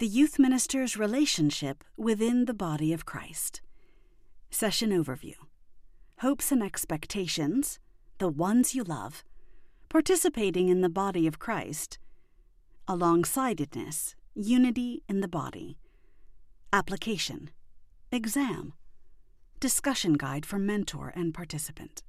The 0.00 0.08
Youth 0.08 0.38
Minister's 0.38 0.96
Relationship 0.96 1.84
Within 1.94 2.46
the 2.46 2.54
Body 2.54 2.94
of 2.94 3.04
Christ. 3.04 3.60
Session 4.48 4.92
Overview 4.92 5.34
Hopes 6.20 6.50
and 6.50 6.62
Expectations, 6.62 7.78
the 8.16 8.30
ones 8.30 8.74
you 8.74 8.82
love, 8.82 9.22
participating 9.90 10.70
in 10.70 10.80
the 10.80 10.88
body 10.88 11.26
of 11.26 11.38
Christ, 11.38 11.98
alongsidedness, 12.88 14.14
unity 14.34 15.02
in 15.06 15.20
the 15.20 15.28
body, 15.28 15.76
application, 16.72 17.50
exam, 18.10 18.72
discussion 19.60 20.14
guide 20.14 20.46
for 20.46 20.58
mentor 20.58 21.12
and 21.14 21.34
participant. 21.34 22.02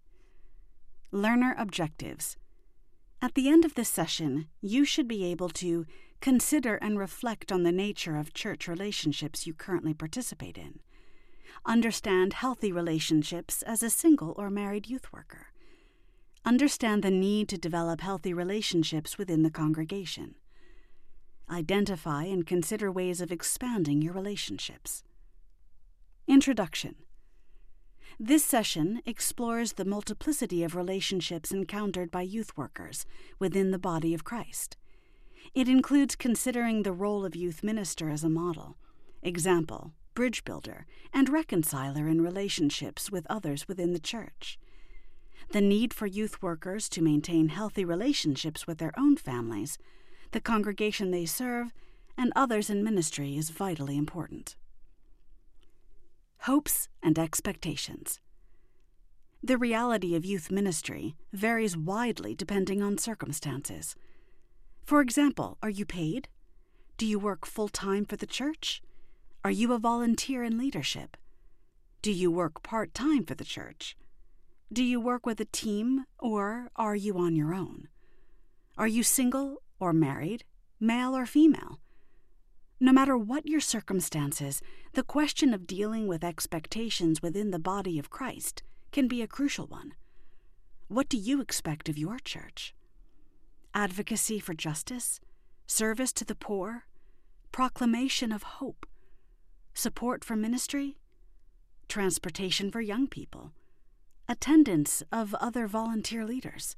Learner 1.11 1.53
objectives. 1.57 2.37
At 3.21 3.33
the 3.35 3.49
end 3.49 3.65
of 3.65 3.75
this 3.75 3.89
session, 3.89 4.47
you 4.61 4.85
should 4.85 5.09
be 5.09 5.25
able 5.25 5.49
to 5.49 5.85
consider 6.21 6.75
and 6.75 6.97
reflect 6.97 7.51
on 7.51 7.63
the 7.63 7.71
nature 7.71 8.17
of 8.17 8.33
church 8.33 8.67
relationships 8.67 9.45
you 9.45 9.53
currently 9.53 9.93
participate 9.93 10.57
in. 10.57 10.79
Understand 11.65 12.33
healthy 12.33 12.71
relationships 12.71 13.61
as 13.63 13.83
a 13.83 13.89
single 13.89 14.33
or 14.37 14.49
married 14.49 14.87
youth 14.87 15.11
worker. 15.11 15.47
Understand 16.45 17.03
the 17.03 17.11
need 17.11 17.49
to 17.49 17.57
develop 17.57 18.01
healthy 18.01 18.33
relationships 18.33 19.17
within 19.17 19.43
the 19.43 19.51
congregation. 19.51 20.35
Identify 21.49 22.23
and 22.23 22.47
consider 22.47 22.91
ways 22.91 23.19
of 23.19 23.31
expanding 23.31 24.01
your 24.01 24.13
relationships. 24.13 25.03
Introduction 26.27 26.95
this 28.19 28.43
session 28.45 29.01
explores 29.05 29.73
the 29.73 29.85
multiplicity 29.85 30.63
of 30.63 30.75
relationships 30.75 31.51
encountered 31.51 32.11
by 32.11 32.21
youth 32.21 32.55
workers 32.55 33.05
within 33.39 33.71
the 33.71 33.79
body 33.79 34.13
of 34.13 34.23
Christ. 34.23 34.77
It 35.53 35.67
includes 35.67 36.15
considering 36.15 36.83
the 36.83 36.91
role 36.91 37.25
of 37.25 37.35
youth 37.35 37.63
minister 37.63 38.09
as 38.09 38.23
a 38.23 38.29
model, 38.29 38.77
example, 39.21 39.93
bridge 40.13 40.43
builder, 40.43 40.85
and 41.13 41.29
reconciler 41.29 42.07
in 42.07 42.21
relationships 42.21 43.11
with 43.11 43.27
others 43.29 43.67
within 43.67 43.93
the 43.93 43.99
church. 43.99 44.59
The 45.51 45.61
need 45.61 45.93
for 45.93 46.05
youth 46.07 46.41
workers 46.41 46.87
to 46.89 47.01
maintain 47.01 47.49
healthy 47.49 47.83
relationships 47.83 48.67
with 48.67 48.77
their 48.77 48.97
own 48.97 49.17
families, 49.17 49.77
the 50.31 50.41
congregation 50.41 51.11
they 51.11 51.25
serve, 51.25 51.73
and 52.17 52.31
others 52.35 52.69
in 52.69 52.83
ministry 52.83 53.37
is 53.37 53.49
vitally 53.49 53.97
important 53.97 54.55
hopes, 56.41 56.89
and 57.03 57.19
expectations. 57.19 58.19
The 59.43 59.57
reality 59.57 60.15
of 60.15 60.25
youth 60.25 60.49
ministry 60.49 61.15
varies 61.31 61.77
widely 61.77 62.33
depending 62.33 62.81
on 62.81 62.97
circumstances. 62.97 63.95
For 64.83 65.01
example, 65.01 65.57
are 65.61 65.69
you 65.69 65.85
paid? 65.85 66.27
Do 66.97 67.05
you 67.05 67.17
work 67.17 67.45
full 67.45 67.69
time 67.69 68.05
for 68.05 68.15
the 68.15 68.25
church? 68.25 68.81
Are 69.43 69.51
you 69.51 69.73
a 69.73 69.79
volunteer 69.79 70.43
in 70.43 70.57
leadership? 70.57 71.17
Do 72.01 72.11
you 72.11 72.31
work 72.31 72.61
part 72.63 72.93
time 72.93 73.25
for 73.25 73.35
the 73.35 73.45
church? 73.45 73.95
Do 74.71 74.83
you 74.83 74.99
work 74.99 75.25
with 75.25 75.39
a 75.39 75.45
team 75.45 76.05
or 76.19 76.69
are 76.75 76.95
you 76.95 77.17
on 77.17 77.35
your 77.35 77.53
own? 77.53 77.87
Are 78.77 78.87
you 78.87 79.03
single 79.03 79.61
or 79.79 79.93
married, 79.93 80.43
male 80.79 81.15
or 81.15 81.25
female? 81.25 81.79
No 82.79 82.91
matter 82.91 83.17
what 83.17 83.47
your 83.47 83.59
circumstances, 83.59 84.61
the 84.93 85.03
question 85.03 85.53
of 85.53 85.67
dealing 85.67 86.07
with 86.07 86.23
expectations 86.23 87.21
within 87.21 87.51
the 87.51 87.59
body 87.59 87.99
of 87.99 88.09
Christ 88.09 88.63
can 88.91 89.07
be 89.07 89.21
a 89.21 89.27
crucial 89.27 89.67
one. 89.67 89.93
What 90.87 91.07
do 91.07 91.17
you 91.17 91.41
expect 91.41 91.89
of 91.89 91.97
your 91.97 92.17
church? 92.19 92.73
Advocacy 93.73 94.39
for 94.39 94.53
justice, 94.53 95.19
service 95.65 96.11
to 96.13 96.25
the 96.25 96.35
poor, 96.35 96.85
proclamation 97.51 98.31
of 98.31 98.43
hope, 98.43 98.85
support 99.73 100.23
for 100.23 100.35
ministry, 100.35 100.97
transportation 101.87 102.69
for 102.71 102.81
young 102.81 103.07
people, 103.07 103.51
attendance 104.27 105.03
of 105.11 105.33
other 105.35 105.67
volunteer 105.67 106.25
leaders, 106.25 106.75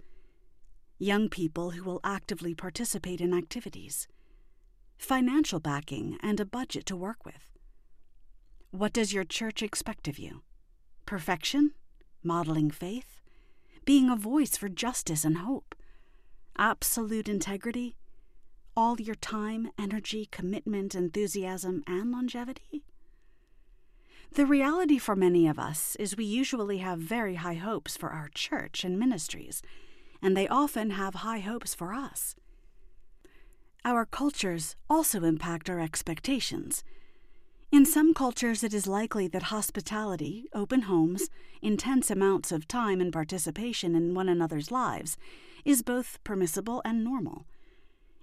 young 0.99 1.29
people 1.29 1.71
who 1.71 1.83
will 1.83 1.99
actively 2.03 2.53
participate 2.53 3.21
in 3.21 3.33
activities 3.33 4.07
financial 5.03 5.59
backing, 5.59 6.17
and 6.21 6.39
a 6.39 6.45
budget 6.45 6.85
to 6.85 6.95
work 6.95 7.25
with. 7.25 7.51
What 8.71 8.93
does 8.93 9.13
your 9.13 9.25
church 9.25 9.61
expect 9.61 10.07
of 10.07 10.17
you? 10.17 10.43
Perfection? 11.05 11.71
Modeling 12.23 12.71
faith? 12.71 13.19
Being 13.85 14.09
a 14.09 14.15
voice 14.15 14.55
for 14.55 14.69
justice 14.69 15.25
and 15.25 15.39
hope? 15.39 15.75
Absolute 16.57 17.27
integrity? 17.27 17.95
All 18.77 19.01
your 19.01 19.15
time, 19.15 19.71
energy, 19.77 20.27
commitment, 20.31 20.93
enthusiasm, 20.93 21.83
and 21.87 22.11
longevity? 22.11 22.83
The 24.33 24.45
reality 24.45 24.99
for 24.99 25.15
many 25.15 25.47
of 25.47 25.57
us 25.57 25.95
is 25.99 26.15
we 26.15 26.25
usually 26.25 26.77
have 26.77 26.99
very 26.99 27.35
high 27.35 27.55
hopes 27.55 27.97
for 27.97 28.09
our 28.09 28.29
church 28.33 28.83
and 28.83 28.99
ministries, 28.99 29.63
and 30.21 30.37
they 30.37 30.47
often 30.47 30.91
have 30.91 31.15
high 31.15 31.39
hopes 31.39 31.73
for 31.73 31.91
us. 31.91 32.35
Our 33.83 34.05
cultures 34.05 34.75
also 34.89 35.23
impact 35.23 35.69
our 35.69 35.79
expectations. 35.79 36.83
In 37.73 37.87
some 37.87 38.13
cultures, 38.13 38.63
it 38.63 38.71
is 38.71 38.85
likely 38.85 39.27
that 39.29 39.49
hospitality, 39.49 40.45
open 40.53 40.83
homes, 40.83 41.31
intense 41.59 42.11
amounts 42.11 42.51
of 42.51 42.67
time 42.67 43.01
and 43.01 43.11
participation 43.11 43.95
in 43.95 44.13
one 44.13 44.29
another's 44.29 44.69
lives 44.69 45.17
is 45.65 45.81
both 45.81 46.23
permissible 46.23 46.83
and 46.85 47.03
normal. 47.03 47.47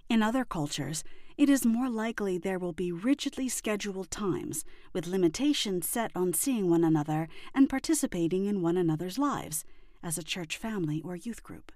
In 0.07 0.23
other 0.23 0.45
cultures, 0.45 1.03
it 1.35 1.49
is 1.49 1.65
more 1.65 1.89
likely 1.89 2.37
there 2.37 2.59
will 2.59 2.71
be 2.71 2.93
rigidly 2.93 3.49
scheduled 3.49 4.09
times 4.09 4.63
with 4.93 5.05
limitations 5.05 5.85
set 5.85 6.11
on 6.15 6.31
seeing 6.31 6.69
one 6.69 6.85
another 6.85 7.27
and 7.53 7.67
participating 7.67 8.45
in 8.45 8.61
one 8.61 8.77
another's 8.77 9.19
lives 9.19 9.65
as 10.01 10.17
a 10.17 10.23
church 10.23 10.55
family 10.55 11.01
or 11.03 11.17
youth 11.17 11.43
group. 11.43 11.73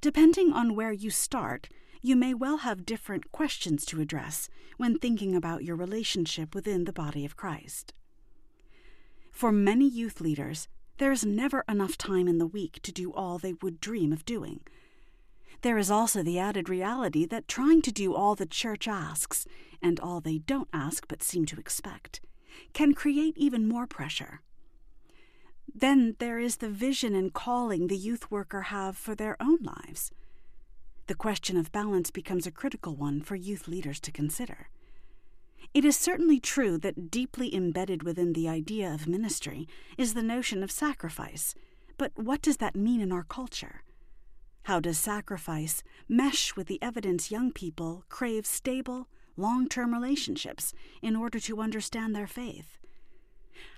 Depending 0.00 0.52
on 0.52 0.74
where 0.74 0.92
you 0.92 1.10
start, 1.10 1.68
you 2.04 2.16
may 2.16 2.34
well 2.34 2.58
have 2.58 2.84
different 2.84 3.32
questions 3.32 3.86
to 3.86 3.98
address 3.98 4.50
when 4.76 4.98
thinking 4.98 5.34
about 5.34 5.64
your 5.64 5.74
relationship 5.74 6.54
within 6.54 6.84
the 6.84 6.92
body 6.92 7.24
of 7.24 7.34
Christ. 7.34 7.94
For 9.32 9.50
many 9.50 9.88
youth 9.88 10.20
leaders, 10.20 10.68
there 10.98 11.12
is 11.12 11.24
never 11.24 11.64
enough 11.66 11.96
time 11.96 12.28
in 12.28 12.36
the 12.36 12.46
week 12.46 12.78
to 12.82 12.92
do 12.92 13.10
all 13.14 13.38
they 13.38 13.54
would 13.54 13.80
dream 13.80 14.12
of 14.12 14.26
doing. 14.26 14.60
There 15.62 15.78
is 15.78 15.90
also 15.90 16.22
the 16.22 16.38
added 16.38 16.68
reality 16.68 17.24
that 17.24 17.48
trying 17.48 17.80
to 17.80 17.90
do 17.90 18.14
all 18.14 18.34
the 18.34 18.44
church 18.44 18.86
asks, 18.86 19.46
and 19.80 19.98
all 19.98 20.20
they 20.20 20.36
don't 20.36 20.68
ask 20.74 21.08
but 21.08 21.22
seem 21.22 21.46
to 21.46 21.58
expect, 21.58 22.20
can 22.74 22.92
create 22.92 23.38
even 23.38 23.66
more 23.66 23.86
pressure. 23.86 24.42
Then 25.74 26.16
there 26.18 26.38
is 26.38 26.56
the 26.56 26.68
vision 26.68 27.14
and 27.14 27.32
calling 27.32 27.86
the 27.86 27.96
youth 27.96 28.30
worker 28.30 28.60
have 28.62 28.94
for 28.94 29.14
their 29.14 29.38
own 29.40 29.60
lives 29.62 30.12
the 31.06 31.14
question 31.14 31.56
of 31.56 31.72
balance 31.72 32.10
becomes 32.10 32.46
a 32.46 32.50
critical 32.50 32.94
one 32.94 33.20
for 33.20 33.36
youth 33.36 33.68
leaders 33.68 34.00
to 34.00 34.12
consider. 34.12 34.68
It 35.74 35.84
is 35.84 35.96
certainly 35.96 36.38
true 36.38 36.78
that 36.78 37.10
deeply 37.10 37.54
embedded 37.54 38.02
within 38.02 38.32
the 38.32 38.48
idea 38.48 38.92
of 38.92 39.08
ministry 39.08 39.68
is 39.98 40.14
the 40.14 40.22
notion 40.22 40.62
of 40.62 40.70
sacrifice, 40.70 41.54
but 41.98 42.12
what 42.16 42.42
does 42.42 42.58
that 42.58 42.76
mean 42.76 43.00
in 43.00 43.12
our 43.12 43.24
culture? 43.24 43.82
How 44.64 44.80
does 44.80 44.98
sacrifice 44.98 45.82
mesh 46.08 46.56
with 46.56 46.68
the 46.68 46.80
evidence 46.80 47.30
young 47.30 47.52
people 47.52 48.04
crave 48.08 48.46
stable, 48.46 49.08
long 49.36 49.68
term 49.68 49.92
relationships 49.92 50.72
in 51.02 51.16
order 51.16 51.38
to 51.40 51.60
understand 51.60 52.14
their 52.14 52.26
faith? 52.26 52.78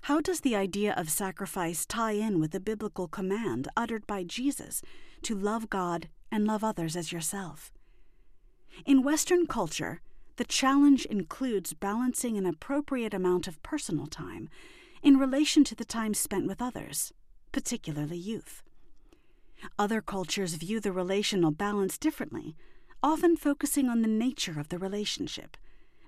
How 0.02 0.20
does 0.20 0.40
the 0.40 0.54
idea 0.54 0.94
of 0.94 1.10
sacrifice 1.10 1.84
tie 1.86 2.12
in 2.12 2.40
with 2.40 2.52
the 2.52 2.60
biblical 2.60 3.08
command 3.08 3.68
uttered 3.76 4.06
by 4.06 4.22
Jesus 4.22 4.80
to 5.22 5.34
love 5.34 5.68
God 5.68 6.08
and 6.30 6.46
love 6.46 6.64
others 6.64 6.96
as 6.96 7.12
yourself. 7.12 7.72
In 8.84 9.02
Western 9.02 9.46
culture, 9.46 10.00
the 10.36 10.44
challenge 10.44 11.06
includes 11.06 11.72
balancing 11.72 12.36
an 12.36 12.46
appropriate 12.46 13.14
amount 13.14 13.48
of 13.48 13.62
personal 13.62 14.06
time 14.06 14.48
in 15.02 15.18
relation 15.18 15.64
to 15.64 15.74
the 15.74 15.84
time 15.84 16.12
spent 16.12 16.46
with 16.46 16.60
others, 16.60 17.12
particularly 17.52 18.18
youth. 18.18 18.62
Other 19.78 20.02
cultures 20.02 20.54
view 20.54 20.80
the 20.80 20.92
relational 20.92 21.50
balance 21.50 21.96
differently, 21.96 22.54
often 23.02 23.36
focusing 23.36 23.88
on 23.88 24.02
the 24.02 24.08
nature 24.08 24.60
of 24.60 24.68
the 24.68 24.78
relationship, 24.78 25.56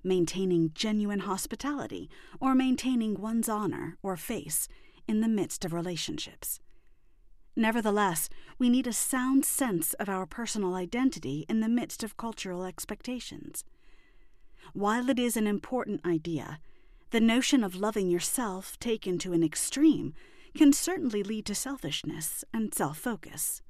maintaining 0.05 0.73
genuine 0.75 1.21
hospitality 1.21 2.11
or 2.41 2.55
maintaining 2.55 3.15
one's 3.15 3.49
honor 3.49 3.97
or 4.03 4.17
face 4.17 4.69
in 5.07 5.21
the 5.21 5.29
midst 5.29 5.65
of 5.65 5.73
relationships. 5.73 6.61
Nevertheless, 7.59 8.29
we 8.57 8.69
need 8.69 8.87
a 8.87 8.93
sound 8.93 9.45
sense 9.45 9.93
of 9.95 10.09
our 10.09 10.27
personal 10.27 10.77
identity 10.77 11.45
in 11.49 11.59
the 11.59 11.69
midst 11.69 12.05
of 12.05 12.17
cultural 12.17 12.63
expectations. 12.63 13.65
While 14.75 15.11
it 15.11 15.19
is 15.19 15.37
an 15.37 15.49
important 15.49 16.07
idea, 16.07 16.61
the 17.11 17.19
notion 17.21 17.65
of 17.65 17.75
loving 17.75 18.09
yourself 18.09 18.79
taken 18.79 19.19
to 19.19 19.33
an 19.33 19.43
extreme 19.43 20.15
can 20.57 20.73
certainly 20.73 21.25
lead 21.25 21.47
to 21.47 21.55
selfishness 21.57 22.45
and 22.55 22.73
self 22.73 22.97
focus. 22.97 23.61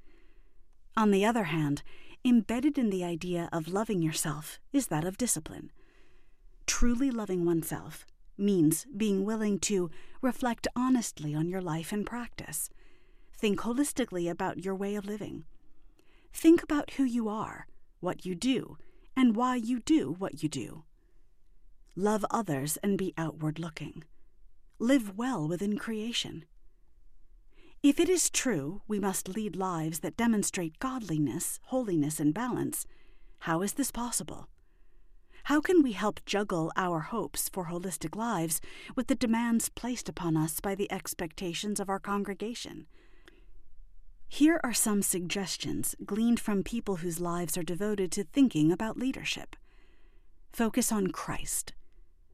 On 0.95 1.11
the 1.11 1.25
other 1.25 1.45
hand, 1.45 1.83
embedded 2.23 2.77
in 2.77 2.91
the 2.91 3.05
idea 3.05 3.49
of 3.55 3.69
loving 3.69 4.03
yourself 4.03 4.61
is 4.71 4.89
that 4.89 5.07
of 5.07 5.17
discipline. 5.17 5.73
Truly 6.67 7.11
loving 7.11 7.47
oneself 7.47 8.05
means 8.37 8.87
being 8.95 9.25
willing 9.25 9.59
to 9.61 9.91
reflect 10.21 10.69
honestly 10.77 11.35
on 11.35 11.49
your 11.49 11.63
life 11.63 11.91
and 11.91 12.05
practice. 12.05 12.69
Think 13.39 13.61
holistically 13.61 14.29
about 14.29 14.65
your 14.65 14.75
way 14.75 14.97
of 14.97 15.07
living. 15.07 15.45
Think 16.33 16.61
about 16.61 16.91
who 16.93 17.05
you 17.05 17.29
are, 17.29 17.69
what 18.01 18.27
you 18.27 18.35
do, 18.35 18.79
and 19.17 19.37
why 19.37 19.55
you 19.55 19.79
do 19.79 20.17
what 20.19 20.43
you 20.43 20.49
do. 20.49 20.83
Love 21.95 22.25
others 22.33 22.79
and 22.83 22.99
be 22.99 23.15
outward 23.17 23.61
looking. 23.61 24.03
Live 24.81 25.17
well 25.17 25.47
within 25.47 25.79
creation. 25.79 26.47
If 27.81 28.01
it 28.01 28.09
is 28.09 28.29
true 28.29 28.83
we 28.89 28.99
must 28.99 29.29
lead 29.29 29.55
lives 29.55 30.01
that 30.01 30.17
demonstrate 30.17 30.81
godliness, 30.81 31.61
holiness, 31.67 32.19
and 32.19 32.35
balance, 32.35 32.87
how 33.41 33.63
is 33.63 33.75
this 33.75 33.93
possible? 33.93 34.49
How 35.45 35.61
can 35.61 35.85
we 35.85 35.93
help 35.93 36.25
juggle 36.27 36.73
our 36.77 36.99
hopes 36.99 37.49
for 37.49 37.67
holistic 37.67 38.17
lives 38.17 38.61
with 38.97 39.07
the 39.07 39.15
demands 39.15 39.69
placed 39.69 40.09
upon 40.09 40.37
us 40.37 40.59
by 40.59 40.75
the 40.75 40.91
expectations 40.91 41.79
of 41.79 41.89
our 41.89 42.01
congregation? 42.01 42.87
Here 44.29 44.61
are 44.63 44.75
some 44.75 45.01
suggestions 45.03 45.97
gleaned 46.05 46.39
from 46.39 46.63
people 46.63 46.97
whose 46.97 47.19
lives 47.19 47.57
are 47.57 47.63
devoted 47.63 48.13
to 48.13 48.25
thinking 48.25 48.71
about 48.71 48.99
leadership. 48.99 49.57
Focus 50.53 50.93
on 50.93 51.09
Christ. 51.09 51.73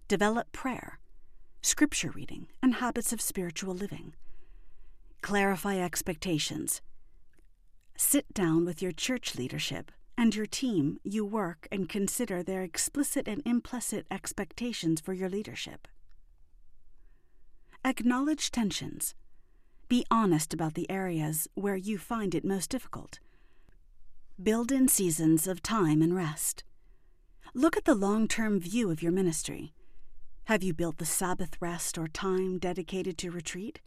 Develop 0.09 0.51
prayer, 0.53 0.99
scripture 1.63 2.11
reading, 2.11 2.49
and 2.61 2.75
habits 2.75 3.13
of 3.13 3.21
spiritual 3.21 3.75
living. 3.75 4.15
Clarify 5.23 5.79
expectations. 5.79 6.83
Sit 7.97 8.35
down 8.35 8.65
with 8.65 8.83
your 8.83 8.93
church 8.93 9.37
leadership 9.37 9.93
and 10.19 10.35
your 10.35 10.47
team 10.47 10.99
you 11.05 11.25
work 11.25 11.69
and 11.71 11.89
consider 11.89 12.43
their 12.43 12.63
explicit 12.63 13.29
and 13.29 13.41
implicit 13.47 14.05
expectations 14.11 15.01
for 15.01 15.13
your 15.13 15.29
leadership. 15.29 15.87
Acknowledge 17.85 18.51
tensions. 18.51 19.15
Be 19.95 20.05
honest 20.11 20.53
about 20.53 20.75
the 20.75 20.91
areas 20.91 21.47
where 21.55 21.77
you 21.77 21.99
find 21.99 22.35
it 22.35 22.45
most 22.45 22.69
difficult. 22.69 23.21
Build 24.43 24.73
in 24.73 24.89
seasons 24.89 25.47
of 25.47 25.63
time 25.63 26.03
and 26.03 26.17
rest. 26.17 26.65
Look 27.55 27.77
at 27.77 27.85
the 27.85 27.95
long 27.95 28.27
term 28.27 28.59
view 28.59 28.91
of 28.91 29.05
your 29.05 29.13
ministry. 29.13 29.73
Have 30.47 30.65
you 30.65 30.75
built 30.75 30.99
the 30.99 31.07
Sabbath 31.07 31.57
rest 31.61 31.97
or 31.97 32.09
time 32.09 32.59
dedicated 32.59 33.17
to 33.19 33.31
retreat? 33.31 33.81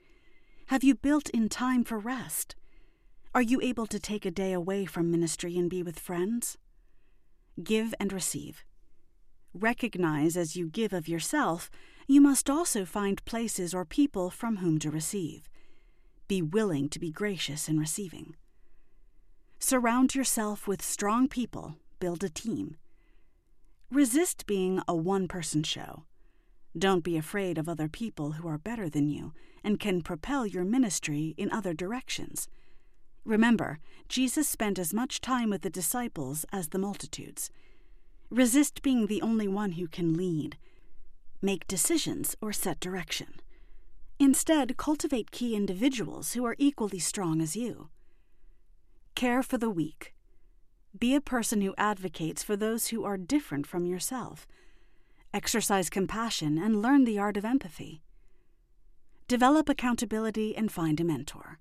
Have 0.67 0.81
you 0.81 0.95
built 0.95 1.29
in 1.31 1.49
time 1.49 1.83
for 1.83 1.99
rest? 1.99 2.55
Are 3.35 3.41
you 3.41 3.59
able 3.59 3.87
to 3.87 3.99
take 3.99 4.25
a 4.25 4.31
day 4.31 4.53
away 4.53 4.85
from 4.85 5.11
ministry 5.11 5.57
and 5.57 5.69
be 5.69 5.83
with 5.83 5.99
friends? 5.99 6.57
Give 7.61 7.93
and 7.99 8.13
receive. 8.13 8.63
Recognize 9.53 10.37
as 10.37 10.55
you 10.55 10.69
give 10.69 10.93
of 10.93 11.09
yourself, 11.09 11.69
you 12.07 12.21
must 12.21 12.49
also 12.49 12.85
find 12.85 13.25
places 13.25 13.73
or 13.73 13.83
people 13.83 14.29
from 14.29 14.59
whom 14.59 14.79
to 14.79 14.89
receive. 14.89 15.49
Be 16.27 16.41
willing 16.41 16.89
to 16.89 16.99
be 16.99 17.11
gracious 17.11 17.69
in 17.69 17.79
receiving. 17.79 18.35
Surround 19.59 20.13
yourself 20.13 20.67
with 20.67 20.81
strong 20.83 21.27
people, 21.27 21.75
build 21.99 22.23
a 22.23 22.29
team. 22.29 22.75
Resist 23.89 24.45
being 24.45 24.81
a 24.87 24.95
one 24.95 25.27
person 25.27 25.63
show. 25.63 26.03
Don't 26.77 27.03
be 27.03 27.17
afraid 27.17 27.57
of 27.57 27.69
other 27.69 27.87
people 27.87 28.33
who 28.33 28.47
are 28.47 28.57
better 28.57 28.89
than 28.89 29.07
you 29.07 29.33
and 29.63 29.79
can 29.79 30.01
propel 30.01 30.45
your 30.45 30.65
ministry 30.65 31.33
in 31.37 31.51
other 31.51 31.73
directions. 31.73 32.47
Remember, 33.23 33.79
Jesus 34.07 34.47
spent 34.47 34.77
as 34.77 34.93
much 34.93 35.21
time 35.21 35.49
with 35.49 35.61
the 35.61 35.69
disciples 35.69 36.45
as 36.51 36.69
the 36.69 36.77
multitudes. 36.77 37.49
Resist 38.29 38.81
being 38.81 39.07
the 39.07 39.21
only 39.21 39.47
one 39.47 39.73
who 39.73 39.87
can 39.87 40.15
lead, 40.15 40.57
make 41.41 41.67
decisions, 41.67 42.35
or 42.41 42.51
set 42.51 42.79
direction. 42.79 43.39
Instead, 44.19 44.77
cultivate 44.77 45.31
key 45.31 45.55
individuals 45.55 46.33
who 46.33 46.43
are 46.45 46.55
equally 46.57 46.99
strong 46.99 47.41
as 47.41 47.55
you. 47.55 47.89
Care 49.15 49.43
for 49.43 49.57
the 49.57 49.69
weak. 49.69 50.15
Be 50.97 51.13
a 51.13 51.21
person 51.21 51.61
who 51.61 51.75
advocates 51.77 52.41
for 52.41 52.55
those 52.55 52.87
who 52.87 53.03
are 53.03 53.17
different 53.17 53.67
from 53.67 53.85
yourself. 53.85 54.47
Exercise 55.33 55.89
compassion 55.89 56.57
and 56.57 56.81
learn 56.81 57.03
the 57.03 57.19
art 57.19 57.37
of 57.37 57.45
empathy. 57.45 58.01
Develop 59.27 59.69
accountability 59.69 60.55
and 60.55 60.71
find 60.71 60.99
a 60.99 61.03
mentor. 61.03 61.59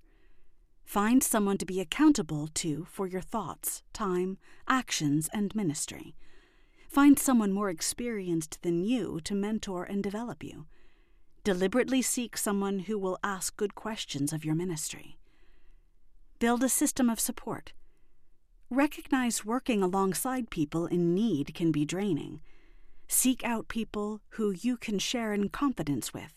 Find 0.84 1.22
someone 1.22 1.58
to 1.58 1.66
be 1.66 1.80
accountable 1.80 2.48
to 2.54 2.86
for 2.88 3.06
your 3.06 3.20
thoughts, 3.20 3.82
time, 3.92 4.38
actions, 4.68 5.28
and 5.32 5.54
ministry. 5.54 6.14
Find 6.88 7.18
someone 7.18 7.52
more 7.52 7.68
experienced 7.68 8.62
than 8.62 8.84
you 8.84 9.20
to 9.24 9.34
mentor 9.34 9.82
and 9.84 10.02
develop 10.02 10.44
you. 10.44 10.66
Deliberately 11.46 12.02
seek 12.02 12.36
someone 12.36 12.80
who 12.80 12.98
will 12.98 13.20
ask 13.22 13.56
good 13.56 13.76
questions 13.76 14.32
of 14.32 14.44
your 14.44 14.56
ministry. 14.56 15.16
Build 16.40 16.64
a 16.64 16.68
system 16.68 17.08
of 17.08 17.20
support. 17.20 17.72
Recognize 18.68 19.44
working 19.44 19.80
alongside 19.80 20.50
people 20.50 20.86
in 20.86 21.14
need 21.14 21.54
can 21.54 21.70
be 21.70 21.84
draining. 21.84 22.40
Seek 23.06 23.44
out 23.44 23.68
people 23.68 24.22
who 24.30 24.50
you 24.50 24.76
can 24.76 24.98
share 24.98 25.32
in 25.32 25.48
confidence 25.48 26.12
with. 26.12 26.34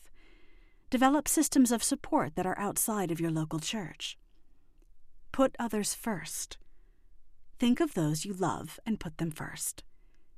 Develop 0.91 1.27
systems 1.27 1.71
of 1.71 1.81
support 1.81 2.35
that 2.35 2.45
are 2.45 2.59
outside 2.59 3.09
of 3.09 3.19
your 3.19 3.31
local 3.31 3.59
church. 3.59 4.15
Put 5.31 5.55
others 5.57 5.95
first. 5.95 6.59
Think 7.57 7.79
of 7.79 7.95
those 7.95 8.25
you 8.25 8.33
love 8.33 8.79
and 8.85 8.99
put 8.99 9.17
them 9.17 9.31
first. 9.31 9.83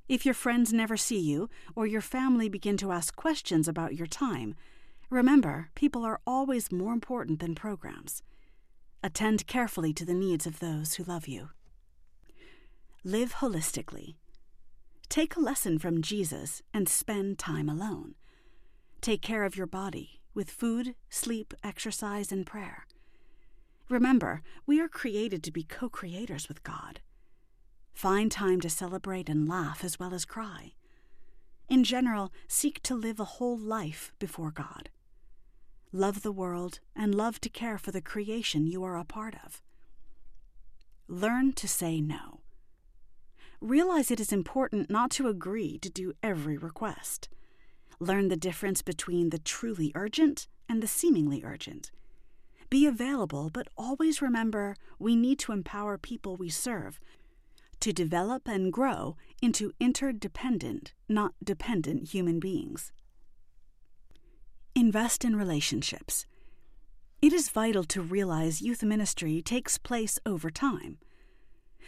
If 0.08 0.24
your 0.26 0.34
friends 0.34 0.72
never 0.72 0.96
see 0.96 1.20
you 1.20 1.48
or 1.74 1.86
your 1.86 2.00
family 2.00 2.48
begin 2.48 2.76
to 2.78 2.92
ask 2.92 3.14
questions 3.16 3.68
about 3.68 3.94
your 3.94 4.06
time, 4.06 4.54
remember 5.10 5.70
people 5.74 6.04
are 6.04 6.20
always 6.26 6.72
more 6.72 6.92
important 6.92 7.40
than 7.40 7.54
programs. 7.54 8.22
Attend 9.02 9.46
carefully 9.46 9.92
to 9.94 10.04
the 10.04 10.14
needs 10.14 10.46
of 10.46 10.60
those 10.60 10.94
who 10.94 11.04
love 11.04 11.26
you. 11.26 11.50
Live 13.04 13.34
holistically. 13.34 14.14
Take 15.08 15.36
a 15.36 15.40
lesson 15.40 15.78
from 15.78 16.02
Jesus 16.02 16.62
and 16.72 16.88
spend 16.88 17.38
time 17.38 17.68
alone. 17.68 18.14
Take 19.00 19.20
care 19.20 19.44
of 19.44 19.56
your 19.56 19.66
body 19.66 20.20
with 20.34 20.50
food, 20.50 20.94
sleep, 21.10 21.52
exercise, 21.62 22.32
and 22.32 22.46
prayer. 22.46 22.86
Remember, 23.88 24.42
we 24.66 24.80
are 24.80 24.88
created 24.88 25.42
to 25.42 25.52
be 25.52 25.64
co 25.64 25.88
creators 25.88 26.48
with 26.48 26.62
God. 26.62 27.00
Find 27.92 28.30
time 28.30 28.60
to 28.60 28.70
celebrate 28.70 29.28
and 29.28 29.48
laugh 29.48 29.84
as 29.84 29.98
well 29.98 30.14
as 30.14 30.24
cry. 30.24 30.72
In 31.68 31.84
general, 31.84 32.32
seek 32.48 32.82
to 32.82 32.94
live 32.94 33.20
a 33.20 33.24
whole 33.24 33.56
life 33.56 34.12
before 34.18 34.50
God. 34.50 34.90
Love 35.92 36.22
the 36.22 36.32
world 36.32 36.80
and 36.96 37.14
love 37.14 37.40
to 37.40 37.48
care 37.48 37.78
for 37.78 37.90
the 37.90 38.00
creation 38.00 38.66
you 38.66 38.82
are 38.82 38.96
a 38.96 39.04
part 39.04 39.34
of. 39.44 39.62
Learn 41.06 41.52
to 41.52 41.68
say 41.68 42.00
no. 42.00 42.40
Realize 43.60 44.10
it 44.10 44.20
is 44.20 44.32
important 44.32 44.90
not 44.90 45.10
to 45.12 45.28
agree 45.28 45.78
to 45.78 45.90
do 45.90 46.14
every 46.22 46.56
request. 46.56 47.28
Learn 48.00 48.28
the 48.28 48.36
difference 48.36 48.82
between 48.82 49.30
the 49.30 49.38
truly 49.38 49.92
urgent 49.94 50.48
and 50.68 50.82
the 50.82 50.88
seemingly 50.88 51.42
urgent 51.44 51.90
be 52.72 52.86
available, 52.86 53.50
but 53.52 53.68
always 53.76 54.22
remember 54.22 54.76
we 54.98 55.14
need 55.14 55.38
to 55.38 55.52
empower 55.52 55.98
people 55.98 56.36
we 56.36 56.48
serve 56.48 56.98
to 57.82 57.92
develop 57.92 58.46
and 58.46 58.72
grow 58.72 59.16
into 59.42 59.72
interdependent, 59.80 60.94
not 61.08 61.34
dependent 61.42 62.10
human 62.10 62.38
beings. 62.38 62.92
Invest 64.74 65.24
in 65.24 65.34
relationships. 65.34 66.24
It 67.20 67.32
is 67.32 67.50
vital 67.50 67.82
to 67.84 68.00
realize 68.00 68.62
youth 68.62 68.84
ministry 68.84 69.42
takes 69.42 69.78
place 69.78 70.20
over 70.24 70.48
time. 70.48 70.98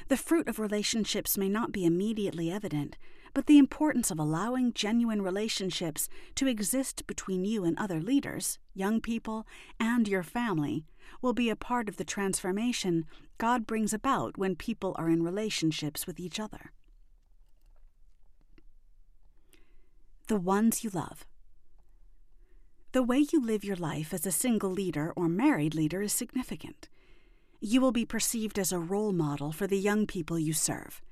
The 0.09 0.17
fruit 0.17 0.49
of 0.49 0.59
relationships 0.59 1.39
may 1.39 1.49
not 1.49 1.71
be 1.71 1.85
immediately 1.85 2.51
evident, 2.51 2.97
but 3.33 3.47
the 3.47 3.59
importance 3.59 4.11
of 4.11 4.19
allowing 4.19 4.73
genuine 4.73 5.23
relationships 5.23 6.09
to 6.35 6.49
exist 6.49 7.07
between 7.07 7.45
you 7.45 7.65
and 7.65 7.79
other 7.79 8.01
leaders, 8.01 8.59
young 8.75 9.01
people, 9.01 9.47
and 9.79 10.09
your 10.09 10.25
family 10.25 10.87
will 11.21 11.33
be 11.33 11.51
a 11.51 11.57
part 11.57 11.89
of 11.89 11.97
the 11.97 12.05
transformation 12.05 13.07
God 13.39 13.67
brings 13.67 13.93
about 13.93 14.39
when 14.39 14.57
people 14.57 14.95
are 14.99 15.09
in 15.09 15.23
relationships 15.23 16.07
with 16.07 16.21
each 16.21 16.39
other. 16.39 16.73
The 20.29 20.37
ones 20.37 20.83
you 20.83 20.91
love. 20.91 21.27
The 22.93 23.03
way 23.03 23.27
you 23.33 23.45
live 23.45 23.65
your 23.65 23.77
life 23.77 24.15
as 24.15 24.25
a 24.25 24.33
single 24.33 24.71
leader 24.71 25.13
or 25.17 25.29
married 25.29 25.75
leader 25.75 26.01
is 26.01 26.13
significant. 26.13 26.89
You 27.61 27.81
will 27.81 27.93
be 27.93 28.07
perceived 28.07 28.59
as 28.59 28.73
a 28.73 28.79
role 28.79 29.13
model 29.13 29.51
for 29.51 29.67
the 29.67 29.79
young 29.79 30.07
people 30.07 30.39
you 30.39 30.53
serve. 30.53 31.03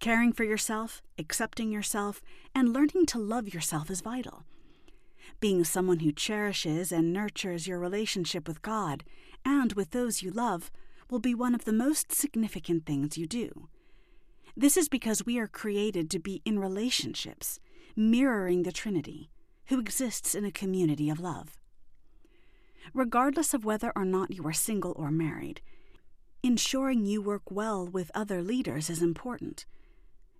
Caring 0.00 0.32
for 0.32 0.44
yourself, 0.44 1.02
accepting 1.18 1.70
yourself, 1.70 2.20
and 2.54 2.72
learning 2.72 3.06
to 3.06 3.18
love 3.18 3.52
yourself 3.52 3.90
is 3.90 4.00
vital. 4.00 4.44
Being 5.40 5.64
someone 5.64 6.00
who 6.00 6.12
cherishes 6.12 6.92
and 6.92 7.12
nurtures 7.12 7.66
your 7.66 7.78
relationship 7.78 8.48
with 8.48 8.62
God 8.62 9.04
and 9.44 9.72
with 9.74 9.90
those 9.90 10.22
you 10.22 10.30
love 10.30 10.70
will 11.10 11.18
be 11.18 11.34
one 11.34 11.54
of 11.54 11.64
the 11.64 11.72
most 11.72 12.12
significant 12.12 12.84
things 12.86 13.16
you 13.16 13.26
do. 13.26 13.68
This 14.56 14.76
is 14.76 14.88
because 14.88 15.24
we 15.24 15.38
are 15.38 15.46
created 15.46 16.10
to 16.10 16.18
be 16.18 16.42
in 16.44 16.58
relationships, 16.58 17.60
mirroring 17.94 18.64
the 18.64 18.72
Trinity, 18.72 19.30
who 19.66 19.78
exists 19.78 20.34
in 20.34 20.44
a 20.44 20.50
community 20.50 21.08
of 21.08 21.20
love. 21.20 21.56
Regardless 22.92 23.54
of 23.54 23.64
whether 23.64 23.92
or 23.94 24.04
not 24.04 24.32
you 24.32 24.46
are 24.46 24.52
single 24.52 24.94
or 24.96 25.10
married, 25.10 25.60
ensuring 26.42 27.04
you 27.04 27.22
work 27.22 27.50
well 27.50 27.86
with 27.86 28.10
other 28.14 28.42
leaders 28.42 28.90
is 28.90 29.02
important. 29.02 29.66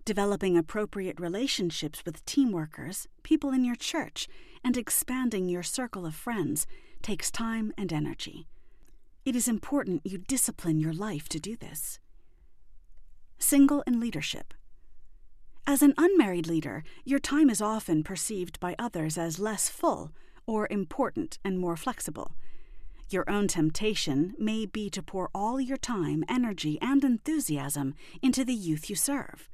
Developing 0.09 0.57
appropriate 0.57 1.21
relationships 1.21 2.03
with 2.07 2.25
team 2.25 2.51
workers, 2.51 3.07
people 3.23 3.51
in 3.51 3.63
your 3.63 3.77
church, 3.77 4.27
and 4.65 4.75
expanding 4.75 5.51
your 5.51 5.63
circle 5.63 6.07
of 6.07 6.15
friends 6.15 6.67
takes 7.03 7.31
time 7.31 7.75
and 7.77 7.93
energy. 7.93 8.49
It 9.27 9.37
is 9.37 9.49
important 9.49 10.07
you 10.07 10.17
discipline 10.17 10.81
your 10.81 10.95
life 10.95 11.29
to 11.29 11.39
do 11.39 11.57
this. 11.57 11.99
Single 13.39 13.83
in 13.87 14.01
leadership. 14.01 14.55
As 15.67 15.83
an 15.83 15.93
unmarried 15.99 16.47
leader, 16.47 16.85
your 17.05 17.19
time 17.19 17.51
is 17.51 17.61
often 17.61 18.03
perceived 18.03 18.59
by 18.61 18.77
others 18.79 19.19
as 19.19 19.39
less 19.39 19.69
full 19.69 20.13
or 20.47 20.69
important 20.71 21.39
and 21.45 21.59
more 21.59 21.77
flexible. 21.77 22.33
Your 23.11 23.29
own 23.29 23.47
temptation 23.47 24.35
may 24.39 24.65
be 24.65 24.89
to 24.89 25.03
pour 25.03 25.29
all 25.35 25.61
your 25.61 25.77
time, 25.77 26.25
energy, 26.31 26.79
and 26.81 27.05
enthusiasm 27.05 27.95
into 28.23 28.43
the 28.43 28.55
youth 28.55 28.89
you 28.89 28.97
serve. 28.97 29.51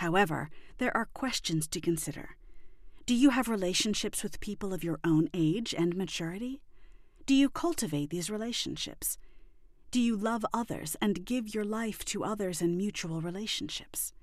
However, 0.00 0.48
there 0.78 0.96
are 0.96 1.10
questions 1.12 1.66
to 1.68 1.78
consider. 1.78 2.30
Do 3.04 3.14
you 3.14 3.30
have 3.30 3.48
relationships 3.48 4.22
with 4.22 4.40
people 4.40 4.72
of 4.72 4.82
your 4.82 4.98
own 5.04 5.28
age 5.34 5.74
and 5.76 5.94
maturity? 5.94 6.62
Do 7.26 7.34
you 7.34 7.50
cultivate 7.50 8.08
these 8.08 8.30
relationships? 8.30 9.18
Do 9.90 10.00
you 10.00 10.16
love 10.16 10.46
others 10.54 10.96
and 11.02 11.26
give 11.26 11.54
your 11.54 11.66
life 11.66 12.02
to 12.06 12.24
others 12.24 12.62
in 12.62 12.78
mutual 12.78 13.20
relationships? 13.20 14.14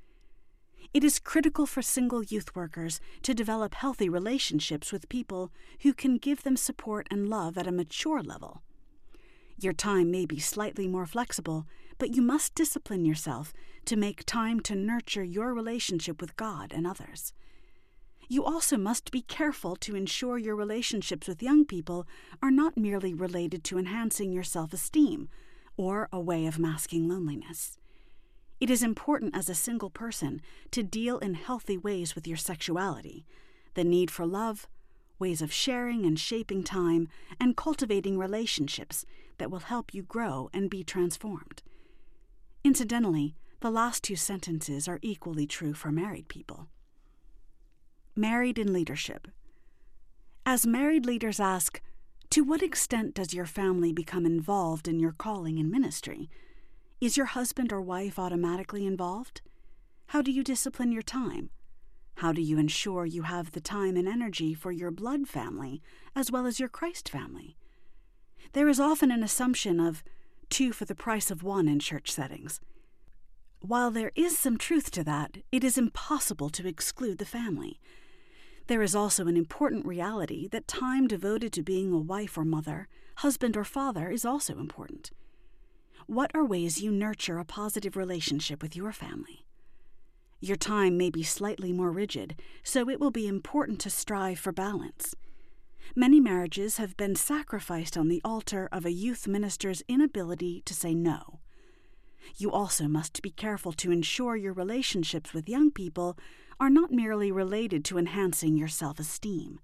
It 0.95 1.03
is 1.03 1.19
critical 1.19 1.67
for 1.67 1.83
single 1.83 2.23
youth 2.23 2.55
workers 2.55 2.99
to 3.21 3.35
develop 3.35 3.75
healthy 3.75 4.09
relationships 4.09 4.91
with 4.91 5.09
people 5.09 5.51
who 5.83 5.93
can 5.93 6.17
give 6.17 6.41
them 6.41 6.57
support 6.57 7.07
and 7.11 7.29
love 7.29 7.55
at 7.55 7.67
a 7.67 7.71
mature 7.71 8.23
level. 8.23 8.63
Your 9.59 9.73
time 9.73 10.11
may 10.11 10.25
be 10.25 10.39
slightly 10.39 10.87
more 10.87 11.07
flexible, 11.07 11.65
but 11.97 12.15
you 12.15 12.21
must 12.21 12.53
discipline 12.53 13.05
yourself 13.05 13.53
to 13.85 13.95
make 13.95 14.23
time 14.25 14.59
to 14.61 14.75
nurture 14.75 15.23
your 15.23 15.53
relationship 15.53 16.21
with 16.21 16.35
God 16.35 16.71
and 16.71 16.85
others. 16.85 17.33
You 18.29 18.43
also 18.43 18.77
must 18.77 19.09
be 19.09 19.21
careful 19.21 19.75
to 19.77 19.95
ensure 19.95 20.37
your 20.37 20.55
relationships 20.55 21.27
with 21.27 21.41
young 21.41 21.65
people 21.65 22.05
are 22.41 22.51
not 22.51 22.77
merely 22.77 23.13
related 23.13 23.63
to 23.65 23.79
enhancing 23.79 24.31
your 24.31 24.43
self 24.43 24.73
esteem 24.73 25.29
or 25.75 26.09
a 26.11 26.19
way 26.19 26.45
of 26.45 26.59
masking 26.59 27.07
loneliness. 27.07 27.77
It 28.59 28.69
is 28.69 28.83
important 28.83 29.35
as 29.35 29.49
a 29.49 29.55
single 29.55 29.89
person 29.89 30.41
to 30.71 30.83
deal 30.83 31.19
in 31.19 31.35
healthy 31.35 31.77
ways 31.77 32.15
with 32.15 32.27
your 32.27 32.37
sexuality, 32.37 33.25
the 33.75 33.83
need 33.83 34.11
for 34.11 34.25
love, 34.25 34.67
ways 35.19 35.41
of 35.41 35.51
sharing 35.51 36.05
and 36.05 36.19
shaping 36.19 36.63
time, 36.63 37.07
and 37.39 37.57
cultivating 37.57 38.17
relationships 38.17 39.05
that 39.37 39.51
will 39.51 39.59
help 39.59 39.93
you 39.93 40.03
grow 40.03 40.49
and 40.53 40.69
be 40.69 40.83
transformed. 40.83 41.63
Incidentally, 42.63 43.35
the 43.59 43.71
last 43.71 44.03
two 44.03 44.15
sentences 44.15 44.87
are 44.87 44.99
equally 45.01 45.47
true 45.47 45.73
for 45.73 45.91
married 45.91 46.27
people. 46.27 46.67
Married 48.15 48.59
in 48.59 48.73
leadership. 48.73 49.27
As 50.45 50.65
married 50.65 51.05
leaders 51.05 51.39
ask, 51.39 51.81
to 52.29 52.41
what 52.41 52.61
extent 52.61 53.13
does 53.15 53.33
your 53.33 53.45
family 53.45 53.93
become 53.93 54.25
involved 54.25 54.87
in 54.87 54.99
your 54.99 55.11
calling 55.11 55.59
and 55.59 55.71
ministry? 55.71 56.29
Is 56.99 57.15
your 57.15 57.27
husband 57.27 57.71
or 57.71 57.81
wife 57.81 58.19
automatically 58.19 58.85
involved? 58.85 59.41
How 60.07 60.21
do 60.21 60.31
you 60.31 60.43
discipline 60.43 60.91
your 60.91 61.01
time? 61.01 61.49
How 62.17 62.31
do 62.31 62.41
you 62.41 62.57
ensure 62.57 63.05
you 63.05 63.21
have 63.21 63.51
the 63.51 63.61
time 63.61 63.95
and 63.95 64.07
energy 64.07 64.55
for 64.55 64.71
your 64.71 64.89
blood 64.89 65.27
family 65.27 65.83
as 66.15 66.31
well 66.31 66.47
as 66.47 66.59
your 66.59 66.67
Christ 66.67 67.07
family? 67.07 67.55
There 68.53 68.67
is 68.67 68.79
often 68.79 69.11
an 69.11 69.21
assumption 69.21 69.79
of 69.79 70.03
two 70.49 70.73
for 70.73 70.85
the 70.85 70.95
price 70.95 71.29
of 71.29 71.43
one 71.43 71.67
in 71.67 71.77
church 71.77 72.11
settings. 72.11 72.59
While 73.59 73.91
there 73.91 74.11
is 74.15 74.35
some 74.35 74.57
truth 74.57 74.89
to 74.91 75.03
that, 75.03 75.37
it 75.51 75.63
is 75.63 75.77
impossible 75.77 76.49
to 76.49 76.67
exclude 76.67 77.19
the 77.19 77.25
family. 77.25 77.79
There 78.65 78.81
is 78.81 78.95
also 78.95 79.27
an 79.27 79.37
important 79.37 79.85
reality 79.85 80.47
that 80.47 80.67
time 80.67 81.07
devoted 81.07 81.53
to 81.53 81.61
being 81.61 81.93
a 81.93 81.99
wife 81.99 82.35
or 82.35 82.45
mother, 82.45 82.87
husband 83.17 83.55
or 83.55 83.63
father 83.63 84.09
is 84.09 84.25
also 84.25 84.57
important. 84.57 85.11
What 86.07 86.31
are 86.33 86.43
ways 86.43 86.81
you 86.81 86.91
nurture 86.91 87.37
a 87.37 87.45
positive 87.45 87.95
relationship 87.95 88.63
with 88.63 88.75
your 88.75 88.91
family? 88.91 89.46
Your 90.39 90.57
time 90.57 90.97
may 90.97 91.09
be 91.09 91.23
slightly 91.23 91.71
more 91.71 91.91
rigid, 91.91 92.39
so 92.63 92.89
it 92.89 92.99
will 92.99 93.11
be 93.11 93.27
important 93.27 93.79
to 93.81 93.89
strive 93.89 94.39
for 94.39 94.51
balance. 94.51 95.15
Many 95.95 96.19
marriages 96.19 96.77
have 96.77 96.95
been 96.97 97.15
sacrificed 97.15 97.97
on 97.97 98.07
the 98.07 98.21
altar 98.23 98.69
of 98.71 98.85
a 98.85 98.91
youth 98.91 99.27
minister's 99.27 99.81
inability 99.87 100.61
to 100.65 100.73
say 100.73 100.93
no. 100.93 101.39
You 102.35 102.51
also 102.51 102.87
must 102.87 103.21
be 103.21 103.31
careful 103.31 103.71
to 103.73 103.91
ensure 103.91 104.35
your 104.35 104.53
relationships 104.53 105.33
with 105.33 105.49
young 105.49 105.71
people 105.71 106.17
are 106.59 106.69
not 106.69 106.91
merely 106.91 107.31
related 107.31 107.85
to 107.85 107.97
enhancing 107.97 108.57
your 108.57 108.67
self 108.67 108.99
esteem. 108.99 109.59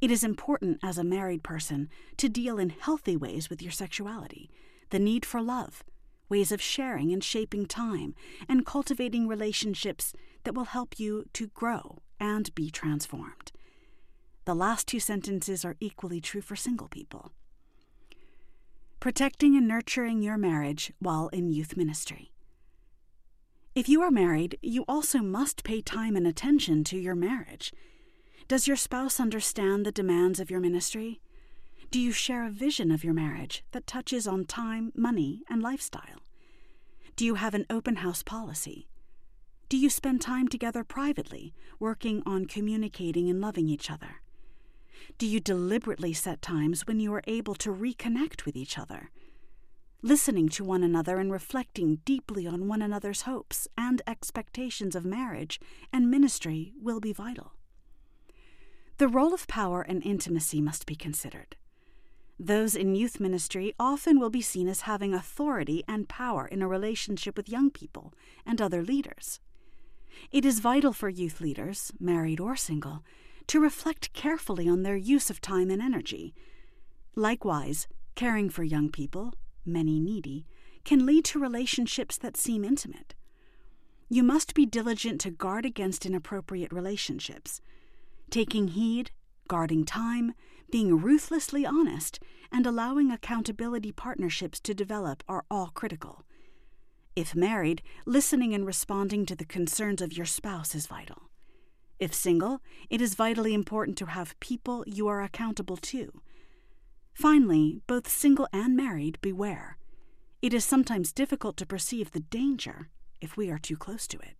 It 0.00 0.10
is 0.10 0.24
important 0.24 0.78
as 0.82 0.98
a 0.98 1.04
married 1.04 1.42
person 1.42 1.88
to 2.18 2.28
deal 2.28 2.58
in 2.58 2.70
healthy 2.70 3.16
ways 3.16 3.50
with 3.50 3.60
your 3.60 3.72
sexuality, 3.72 4.50
the 4.90 4.98
need 4.98 5.26
for 5.26 5.42
love, 5.42 5.82
ways 6.28 6.52
of 6.52 6.60
sharing 6.60 7.12
and 7.12 7.22
shaping 7.22 7.66
time, 7.66 8.14
and 8.48 8.66
cultivating 8.66 9.28
relationships 9.28 10.12
that 10.44 10.54
will 10.54 10.64
help 10.64 10.98
you 10.98 11.24
to 11.32 11.48
grow 11.48 12.02
and 12.20 12.54
be 12.54 12.70
transformed. 12.70 13.52
The 14.44 14.54
last 14.54 14.86
two 14.86 15.00
sentences 15.00 15.64
are 15.64 15.76
equally 15.80 16.20
true 16.20 16.40
for 16.40 16.56
single 16.56 16.88
people. 16.88 17.32
Protecting 19.00 19.56
and 19.56 19.66
nurturing 19.66 20.22
your 20.22 20.38
marriage 20.38 20.92
while 20.98 21.28
in 21.28 21.50
youth 21.50 21.76
ministry. 21.76 22.30
If 23.74 23.88
you 23.88 24.02
are 24.02 24.10
married, 24.10 24.58
you 24.62 24.84
also 24.86 25.18
must 25.18 25.64
pay 25.64 25.80
time 25.80 26.14
and 26.14 26.26
attention 26.26 26.84
to 26.84 26.98
your 26.98 27.14
marriage. 27.14 27.72
Does 28.46 28.68
your 28.68 28.76
spouse 28.76 29.18
understand 29.18 29.84
the 29.84 29.92
demands 29.92 30.38
of 30.38 30.50
your 30.50 30.60
ministry? 30.60 31.20
Do 31.94 32.00
you 32.00 32.10
share 32.10 32.44
a 32.44 32.50
vision 32.50 32.90
of 32.90 33.04
your 33.04 33.14
marriage 33.14 33.62
that 33.70 33.86
touches 33.86 34.26
on 34.26 34.46
time, 34.46 34.90
money, 34.96 35.44
and 35.48 35.62
lifestyle? 35.62 36.24
Do 37.14 37.24
you 37.24 37.36
have 37.36 37.54
an 37.54 37.66
open 37.70 37.94
house 37.94 38.20
policy? 38.20 38.88
Do 39.68 39.76
you 39.76 39.88
spend 39.88 40.20
time 40.20 40.48
together 40.48 40.82
privately, 40.82 41.54
working 41.78 42.20
on 42.26 42.46
communicating 42.46 43.30
and 43.30 43.40
loving 43.40 43.68
each 43.68 43.92
other? 43.92 44.16
Do 45.18 45.26
you 45.28 45.38
deliberately 45.38 46.12
set 46.12 46.42
times 46.42 46.84
when 46.84 46.98
you 46.98 47.14
are 47.14 47.22
able 47.28 47.54
to 47.54 47.72
reconnect 47.72 48.44
with 48.44 48.56
each 48.56 48.76
other? 48.76 49.10
Listening 50.02 50.48
to 50.48 50.64
one 50.64 50.82
another 50.82 51.18
and 51.18 51.30
reflecting 51.30 52.00
deeply 52.04 52.44
on 52.44 52.66
one 52.66 52.82
another's 52.82 53.22
hopes 53.22 53.68
and 53.78 54.02
expectations 54.08 54.96
of 54.96 55.04
marriage 55.04 55.60
and 55.92 56.10
ministry 56.10 56.72
will 56.82 56.98
be 56.98 57.12
vital. 57.12 57.52
The 58.98 59.06
role 59.06 59.32
of 59.32 59.46
power 59.46 59.82
and 59.82 60.04
intimacy 60.04 60.60
must 60.60 60.86
be 60.86 60.96
considered. 60.96 61.54
Those 62.38 62.74
in 62.74 62.94
youth 62.94 63.20
ministry 63.20 63.74
often 63.78 64.18
will 64.18 64.30
be 64.30 64.42
seen 64.42 64.68
as 64.68 64.82
having 64.82 65.14
authority 65.14 65.84
and 65.86 66.08
power 66.08 66.46
in 66.46 66.62
a 66.62 66.68
relationship 66.68 67.36
with 67.36 67.48
young 67.48 67.70
people 67.70 68.12
and 68.44 68.60
other 68.60 68.82
leaders. 68.82 69.40
It 70.32 70.44
is 70.44 70.60
vital 70.60 70.92
for 70.92 71.08
youth 71.08 71.40
leaders, 71.40 71.92
married 72.00 72.40
or 72.40 72.56
single, 72.56 73.04
to 73.46 73.60
reflect 73.60 74.12
carefully 74.12 74.68
on 74.68 74.82
their 74.82 74.96
use 74.96 75.30
of 75.30 75.40
time 75.40 75.70
and 75.70 75.80
energy. 75.82 76.34
Likewise, 77.14 77.86
caring 78.14 78.48
for 78.48 78.64
young 78.64 78.90
people, 78.90 79.34
many 79.64 80.00
needy, 80.00 80.46
can 80.84 81.06
lead 81.06 81.24
to 81.26 81.38
relationships 81.38 82.18
that 82.18 82.36
seem 82.36 82.64
intimate. 82.64 83.14
You 84.08 84.22
must 84.22 84.54
be 84.54 84.66
diligent 84.66 85.20
to 85.22 85.30
guard 85.30 85.64
against 85.64 86.04
inappropriate 86.04 86.72
relationships. 86.72 87.60
Taking 88.30 88.68
heed, 88.68 89.10
guarding 89.48 89.84
time, 89.84 90.34
being 90.70 91.00
ruthlessly 91.00 91.64
honest, 91.66 92.20
and 92.50 92.66
allowing 92.66 93.10
accountability 93.10 93.92
partnerships 93.92 94.60
to 94.60 94.74
develop 94.74 95.22
are 95.28 95.44
all 95.50 95.68
critical. 95.74 96.24
If 97.16 97.34
married, 97.34 97.82
listening 98.06 98.54
and 98.54 98.66
responding 98.66 99.24
to 99.26 99.36
the 99.36 99.44
concerns 99.44 100.02
of 100.02 100.12
your 100.12 100.26
spouse 100.26 100.74
is 100.74 100.86
vital. 100.86 101.30
If 102.00 102.12
single, 102.12 102.60
it 102.90 103.00
is 103.00 103.14
vitally 103.14 103.54
important 103.54 103.96
to 103.98 104.06
have 104.06 104.38
people 104.40 104.84
you 104.86 105.06
are 105.06 105.22
accountable 105.22 105.76
to. 105.76 106.20
Finally, 107.14 107.80
both 107.86 108.08
single 108.08 108.48
and 108.52 108.76
married, 108.76 109.18
beware. 109.20 109.78
It 110.42 110.52
is 110.52 110.64
sometimes 110.64 111.12
difficult 111.12 111.56
to 111.58 111.66
perceive 111.66 112.10
the 112.10 112.20
danger 112.20 112.88
if 113.20 113.36
we 113.36 113.48
are 113.48 113.58
too 113.58 113.76
close 113.76 114.08
to 114.08 114.18
it. 114.18 114.34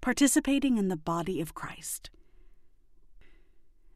Participating 0.00 0.76
in 0.76 0.88
the 0.88 0.96
body 0.96 1.40
of 1.40 1.54
Christ. 1.54 2.10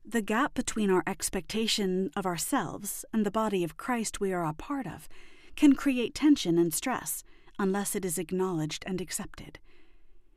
The 0.06 0.20
gap 0.20 0.52
between 0.52 0.90
our 0.90 1.02
expectation 1.06 2.10
of 2.14 2.26
ourselves 2.26 3.06
and 3.12 3.24
the 3.24 3.30
body 3.30 3.64
of 3.64 3.78
Christ 3.78 4.20
we 4.20 4.34
are 4.34 4.44
a 4.44 4.52
part 4.52 4.86
of 4.86 5.08
can 5.56 5.74
create 5.74 6.14
tension 6.14 6.58
and 6.58 6.74
stress 6.74 7.24
unless 7.58 7.94
it 7.94 8.04
is 8.04 8.18
acknowledged 8.18 8.84
and 8.86 9.00
accepted. 9.00 9.58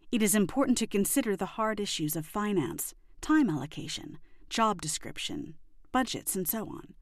It 0.09 0.23
is 0.23 0.33
important 0.33 0.77
to 0.77 0.87
consider 0.87 1.35
the 1.35 1.57
hard 1.57 1.81
issues 1.81 2.15
of 2.15 2.25
finance, 2.25 2.93
time 3.19 3.49
allocation, 3.49 4.19
job 4.49 4.81
description, 4.81 5.55
budgets, 5.91 6.33
and 6.33 6.47
so 6.47 6.61
on. 6.69 6.93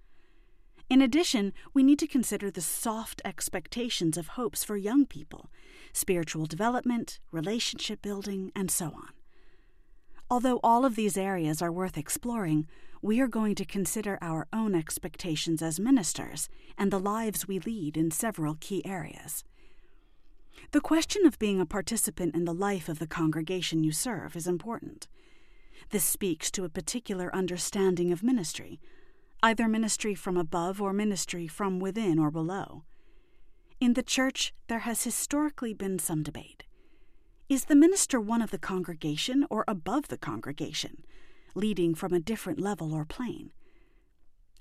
In 0.89 1.01
addition, 1.01 1.53
we 1.73 1.83
need 1.83 1.99
to 1.99 2.07
consider 2.07 2.49
the 2.49 2.61
soft 2.61 3.21
expectations 3.23 4.17
of 4.17 4.29
hopes 4.29 4.63
for 4.63 4.75
young 4.75 5.05
people, 5.05 5.51
spiritual 5.93 6.47
development, 6.47 7.19
relationship 7.31 8.01
building, 8.01 8.51
and 8.55 8.71
so 8.71 8.87
on. 8.87 9.09
Although 10.29 10.59
all 10.63 10.85
of 10.85 10.95
these 10.95 11.17
areas 11.17 11.61
are 11.61 11.71
worth 11.71 11.97
exploring, 11.97 12.67
we 13.01 13.19
are 13.19 13.27
going 13.27 13.53
to 13.55 13.65
consider 13.65 14.17
our 14.21 14.47
own 14.51 14.73
expectations 14.73 15.61
as 15.61 15.79
ministers 15.79 16.49
and 16.77 16.91
the 16.91 16.99
lives 16.99 17.47
we 17.47 17.59
lead 17.59 17.95
in 17.95 18.09
several 18.09 18.57
key 18.59 18.83
areas. 18.85 19.43
The 20.71 20.81
question 20.81 21.25
of 21.25 21.37
being 21.37 21.61
a 21.61 21.65
participant 21.65 22.33
in 22.33 22.45
the 22.45 22.53
life 22.53 22.89
of 22.89 22.97
the 22.97 23.07
congregation 23.07 23.83
you 23.83 23.91
serve 23.91 24.35
is 24.35 24.47
important. 24.47 25.07
This 25.91 26.03
speaks 26.03 26.49
to 26.51 26.63
a 26.63 26.69
particular 26.69 27.33
understanding 27.35 28.11
of 28.11 28.23
ministry, 28.23 28.79
either 29.43 29.67
ministry 29.67 30.15
from 30.15 30.37
above 30.37 30.81
or 30.81 30.91
ministry 30.91 31.47
from 31.47 31.79
within 31.79 32.17
or 32.17 32.31
below. 32.31 32.83
In 33.79 33.93
the 33.93 34.01
church, 34.01 34.53
there 34.67 34.79
has 34.79 35.03
historically 35.03 35.73
been 35.73 35.99
some 35.99 36.23
debate. 36.23 36.63
Is 37.47 37.65
the 37.65 37.75
minister 37.75 38.19
one 38.19 38.41
of 38.41 38.49
the 38.49 38.57
congregation 38.57 39.45
or 39.51 39.65
above 39.67 40.07
the 40.07 40.17
congregation, 40.17 41.03
leading 41.53 41.93
from 41.93 42.11
a 42.11 42.19
different 42.19 42.59
level 42.59 42.91
or 42.91 43.05
plane? 43.05 43.51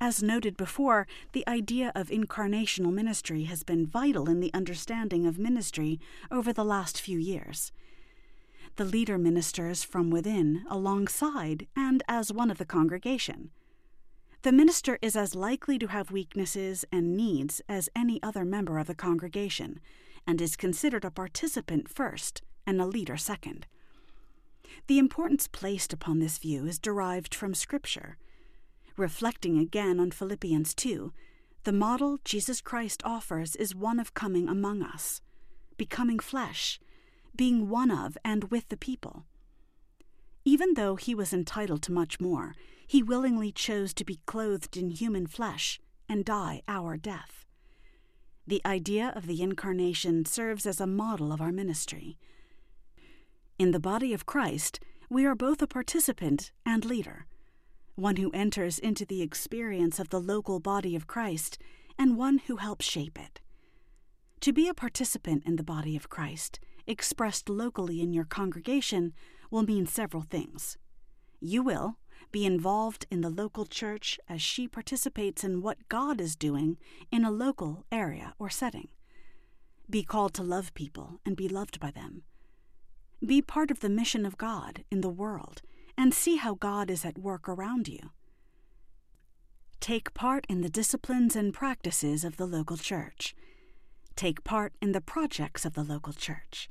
As 0.02 0.22
noted 0.22 0.54
before, 0.58 1.06
the 1.32 1.48
idea 1.48 1.92
of 1.94 2.08
incarnational 2.08 2.92
ministry 2.92 3.44
has 3.44 3.62
been 3.62 3.86
vital 3.86 4.28
in 4.28 4.40
the 4.40 4.52
understanding 4.52 5.24
of 5.24 5.38
ministry 5.38 5.98
over 6.30 6.52
the 6.52 6.64
last 6.64 7.00
few 7.00 7.18
years. 7.18 7.72
The 8.76 8.84
leader 8.84 9.16
ministers 9.16 9.82
from 9.82 10.10
within, 10.10 10.66
alongside, 10.68 11.66
and 11.74 12.02
as 12.06 12.34
one 12.34 12.50
of 12.50 12.58
the 12.58 12.66
congregation. 12.66 13.48
The 14.42 14.52
minister 14.52 14.98
is 15.00 15.16
as 15.16 15.34
likely 15.34 15.78
to 15.78 15.86
have 15.86 16.10
weaknesses 16.10 16.84
and 16.92 17.16
needs 17.16 17.62
as 17.66 17.88
any 17.96 18.22
other 18.22 18.44
member 18.44 18.78
of 18.78 18.88
the 18.88 18.94
congregation, 18.94 19.80
and 20.26 20.38
is 20.38 20.54
considered 20.54 21.06
a 21.06 21.10
participant 21.10 21.88
first 21.88 22.42
and 22.66 22.80
a 22.80 22.86
leader 22.86 23.16
second. 23.16 23.66
The 24.86 24.98
importance 24.98 25.46
placed 25.46 25.92
upon 25.92 26.18
this 26.18 26.38
view 26.38 26.66
is 26.66 26.78
derived 26.78 27.34
from 27.34 27.54
Scripture. 27.54 28.18
Reflecting 28.96 29.58
again 29.58 29.98
on 29.98 30.10
Philippians 30.10 30.74
2, 30.74 31.12
the 31.64 31.72
model 31.72 32.18
Jesus 32.24 32.60
Christ 32.60 33.02
offers 33.04 33.56
is 33.56 33.74
one 33.74 33.98
of 33.98 34.14
coming 34.14 34.48
among 34.48 34.82
us, 34.82 35.20
becoming 35.76 36.18
flesh, 36.18 36.78
being 37.34 37.68
one 37.68 37.90
of 37.90 38.18
and 38.24 38.50
with 38.50 38.68
the 38.68 38.76
people. 38.76 39.24
Even 40.44 40.74
though 40.74 40.96
he 40.96 41.14
was 41.14 41.32
entitled 41.32 41.82
to 41.82 41.92
much 41.92 42.20
more, 42.20 42.54
he 42.86 43.02
willingly 43.02 43.50
chose 43.50 43.94
to 43.94 44.04
be 44.04 44.20
clothed 44.26 44.76
in 44.76 44.90
human 44.90 45.26
flesh 45.26 45.80
and 46.06 46.24
die 46.24 46.62
our 46.68 46.98
death. 46.98 47.46
The 48.46 48.60
idea 48.66 49.12
of 49.16 49.26
the 49.26 49.40
Incarnation 49.40 50.26
serves 50.26 50.66
as 50.66 50.80
a 50.80 50.86
model 50.86 51.32
of 51.32 51.40
our 51.40 51.52
ministry. 51.52 52.18
In 53.56 53.70
the 53.70 53.78
body 53.78 54.12
of 54.12 54.26
Christ, 54.26 54.80
we 55.08 55.24
are 55.24 55.36
both 55.36 55.62
a 55.62 55.68
participant 55.68 56.50
and 56.66 56.84
leader, 56.84 57.26
one 57.94 58.16
who 58.16 58.32
enters 58.32 58.80
into 58.80 59.06
the 59.06 59.22
experience 59.22 60.00
of 60.00 60.08
the 60.08 60.20
local 60.20 60.58
body 60.58 60.96
of 60.96 61.06
Christ, 61.06 61.56
and 61.96 62.16
one 62.16 62.38
who 62.38 62.56
helps 62.56 62.84
shape 62.84 63.16
it. 63.16 63.40
To 64.40 64.52
be 64.52 64.66
a 64.66 64.74
participant 64.74 65.44
in 65.46 65.54
the 65.54 65.62
body 65.62 65.94
of 65.96 66.08
Christ, 66.08 66.58
expressed 66.84 67.48
locally 67.48 68.00
in 68.00 68.12
your 68.12 68.24
congregation, 68.24 69.12
will 69.52 69.62
mean 69.62 69.86
several 69.86 70.24
things. 70.24 70.76
You 71.38 71.62
will 71.62 71.98
be 72.32 72.44
involved 72.44 73.06
in 73.08 73.20
the 73.20 73.30
local 73.30 73.66
church 73.66 74.18
as 74.28 74.42
she 74.42 74.66
participates 74.66 75.44
in 75.44 75.62
what 75.62 75.88
God 75.88 76.20
is 76.20 76.34
doing 76.34 76.76
in 77.12 77.24
a 77.24 77.30
local 77.30 77.84
area 77.92 78.34
or 78.36 78.50
setting. 78.50 78.88
Be 79.88 80.02
called 80.02 80.34
to 80.34 80.42
love 80.42 80.74
people 80.74 81.20
and 81.24 81.36
be 81.36 81.48
loved 81.48 81.78
by 81.78 81.92
them. 81.92 82.24
Be 83.24 83.40
part 83.40 83.70
of 83.70 83.80
the 83.80 83.88
mission 83.88 84.26
of 84.26 84.36
God 84.36 84.84
in 84.90 85.00
the 85.00 85.08
world 85.08 85.62
and 85.96 86.12
see 86.12 86.36
how 86.36 86.54
God 86.54 86.90
is 86.90 87.04
at 87.04 87.16
work 87.16 87.48
around 87.48 87.88
you. 87.88 88.10
Take 89.80 90.12
part 90.12 90.46
in 90.48 90.60
the 90.60 90.68
disciplines 90.68 91.34
and 91.34 91.54
practices 91.54 92.24
of 92.24 92.36
the 92.36 92.46
local 92.46 92.76
church. 92.76 93.34
Take 94.16 94.44
part 94.44 94.74
in 94.82 94.92
the 94.92 95.00
projects 95.00 95.64
of 95.64 95.74
the 95.74 95.84
local 95.84 96.12
church. 96.12 96.68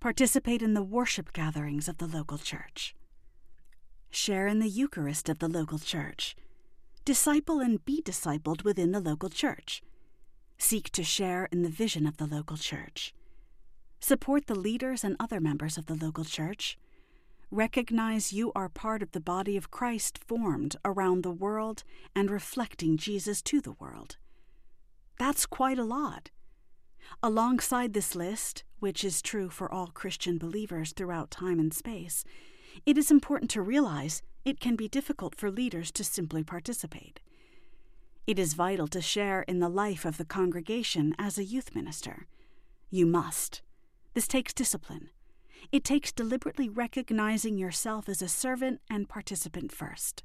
Participate 0.00 0.60
in 0.60 0.74
the 0.74 0.82
worship 0.82 1.32
gatherings 1.32 1.88
of 1.88 1.96
the 1.98 2.06
local 2.06 2.38
church. 2.38 2.94
Share 4.10 4.46
in 4.46 4.58
the 4.58 4.68
Eucharist 4.68 5.28
of 5.28 5.38
the 5.38 5.48
local 5.48 5.78
church. 5.78 6.36
Disciple 7.04 7.60
and 7.60 7.82
be 7.84 8.02
discipled 8.02 8.64
within 8.64 8.92
the 8.92 9.00
local 9.00 9.30
church. 9.30 9.82
Seek 10.58 10.90
to 10.90 11.02
share 11.02 11.48
in 11.50 11.62
the 11.62 11.70
vision 11.70 12.06
of 12.06 12.18
the 12.18 12.26
local 12.26 12.56
church. 12.56 13.14
Support 14.06 14.48
the 14.48 14.54
leaders 14.54 15.02
and 15.02 15.16
other 15.18 15.40
members 15.40 15.78
of 15.78 15.86
the 15.86 15.94
local 15.94 16.26
church. 16.26 16.76
Recognize 17.50 18.34
you 18.34 18.52
are 18.54 18.68
part 18.68 19.02
of 19.02 19.12
the 19.12 19.18
body 19.18 19.56
of 19.56 19.70
Christ 19.70 20.18
formed 20.18 20.76
around 20.84 21.22
the 21.22 21.30
world 21.30 21.84
and 22.14 22.30
reflecting 22.30 22.98
Jesus 22.98 23.40
to 23.40 23.62
the 23.62 23.72
world. 23.72 24.18
That's 25.18 25.46
quite 25.46 25.78
a 25.78 25.84
lot. 25.84 26.30
Alongside 27.22 27.94
this 27.94 28.14
list, 28.14 28.62
which 28.78 29.04
is 29.04 29.22
true 29.22 29.48
for 29.48 29.72
all 29.72 29.86
Christian 29.86 30.36
believers 30.36 30.92
throughout 30.92 31.30
time 31.30 31.58
and 31.58 31.72
space, 31.72 32.24
it 32.84 32.98
is 32.98 33.10
important 33.10 33.50
to 33.52 33.62
realize 33.62 34.20
it 34.44 34.60
can 34.60 34.76
be 34.76 34.86
difficult 34.86 35.34
for 35.34 35.50
leaders 35.50 35.90
to 35.92 36.04
simply 36.04 36.44
participate. 36.44 37.20
It 38.26 38.38
is 38.38 38.52
vital 38.52 38.86
to 38.88 39.00
share 39.00 39.44
in 39.48 39.60
the 39.60 39.70
life 39.70 40.04
of 40.04 40.18
the 40.18 40.26
congregation 40.26 41.14
as 41.18 41.38
a 41.38 41.44
youth 41.44 41.74
minister. 41.74 42.26
You 42.90 43.06
must. 43.06 43.62
This 44.14 44.26
takes 44.26 44.54
discipline. 44.54 45.10
It 45.70 45.84
takes 45.84 46.12
deliberately 46.12 46.68
recognizing 46.68 47.58
yourself 47.58 48.08
as 48.08 48.22
a 48.22 48.28
servant 48.28 48.80
and 48.88 49.08
participant 49.08 49.72
first. 49.72 50.22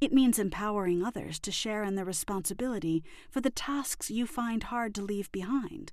It 0.00 0.12
means 0.12 0.38
empowering 0.38 1.02
others 1.02 1.38
to 1.40 1.50
share 1.50 1.82
in 1.82 1.96
the 1.96 2.04
responsibility 2.04 3.02
for 3.30 3.40
the 3.40 3.50
tasks 3.50 4.10
you 4.10 4.26
find 4.26 4.64
hard 4.64 4.94
to 4.94 5.02
leave 5.02 5.32
behind 5.32 5.92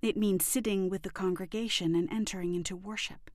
it 0.00 0.16
means 0.16 0.44
sitting 0.44 0.88
with 0.88 1.02
the 1.02 1.10
congregation 1.10 1.94
and 1.94 2.10
entering 2.12 2.54
into 2.54 2.76
worship. 2.76 3.30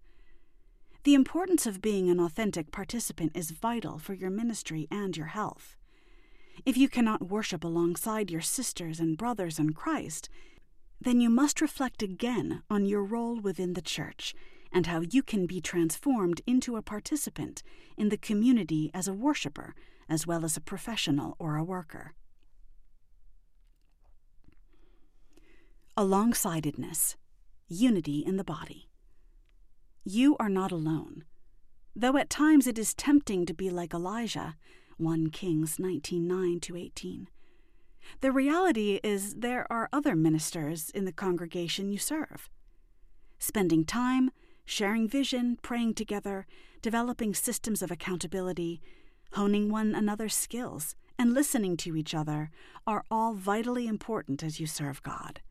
The 1.03 1.13
importance 1.13 1.65
of 1.65 1.81
being 1.81 2.09
an 2.09 2.19
authentic 2.19 2.71
participant 2.71 3.33
is 3.35 3.51
vital 3.51 3.97
for 3.97 4.13
your 4.13 4.29
ministry 4.29 4.87
and 4.89 5.15
your 5.17 5.27
health. 5.27 5.75
If 6.65 6.77
you 6.77 6.87
cannot 6.87 7.29
worship 7.29 7.63
alongside 7.63 8.31
your 8.31 8.41
sisters 8.41 8.99
and 8.99 9.17
brothers 9.17 9.59
in 9.59 9.73
Christ, 9.73 10.29
then 11.03 11.19
you 11.19 11.29
must 11.29 11.61
reflect 11.61 12.01
again 12.01 12.63
on 12.69 12.85
your 12.85 13.03
role 13.03 13.39
within 13.39 13.73
the 13.73 13.81
church 13.81 14.33
and 14.71 14.87
how 14.87 15.01
you 15.01 15.21
can 15.21 15.45
be 15.45 15.61
transformed 15.61 16.41
into 16.47 16.75
a 16.75 16.81
participant 16.81 17.61
in 17.97 18.09
the 18.09 18.17
community 18.17 18.89
as 18.93 19.07
a 19.07 19.13
worshiper 19.13 19.75
as 20.09 20.25
well 20.25 20.43
as 20.43 20.57
a 20.57 20.61
professional 20.61 21.35
or 21.39 21.55
a 21.55 21.63
worker. 21.63 22.13
Alongsidedness, 25.97 27.15
unity 27.67 28.19
in 28.25 28.37
the 28.37 28.43
body. 28.43 28.89
You 30.03 30.35
are 30.39 30.49
not 30.49 30.71
alone. 30.71 31.23
Though 31.95 32.17
at 32.17 32.29
times 32.29 32.65
it 32.65 32.79
is 32.79 32.93
tempting 32.93 33.45
to 33.45 33.53
be 33.53 33.69
like 33.69 33.93
Elijah, 33.93 34.55
1 34.97 35.29
Kings 35.29 35.77
19:9 35.77 36.59
to 36.61 36.75
18. 36.75 37.27
The 38.21 38.31
reality 38.31 38.99
is 39.03 39.35
there 39.35 39.71
are 39.71 39.89
other 39.91 40.15
ministers 40.15 40.89
in 40.89 41.05
the 41.05 41.11
congregation 41.11 41.91
you 41.91 41.97
serve. 41.97 42.49
Spending 43.39 43.85
time, 43.85 44.31
sharing 44.65 45.07
vision, 45.07 45.57
praying 45.61 45.95
together, 45.95 46.45
developing 46.81 47.33
systems 47.33 47.81
of 47.81 47.91
accountability, 47.91 48.81
honing 49.33 49.69
one 49.69 49.95
another's 49.95 50.35
skills, 50.35 50.95
and 51.17 51.33
listening 51.33 51.77
to 51.77 51.95
each 51.95 52.13
other 52.13 52.49
are 52.87 53.03
all 53.09 53.33
vitally 53.33 53.87
important 53.87 54.43
as 54.43 54.59
you 54.59 54.67
serve 54.67 55.03
God. 55.03 55.41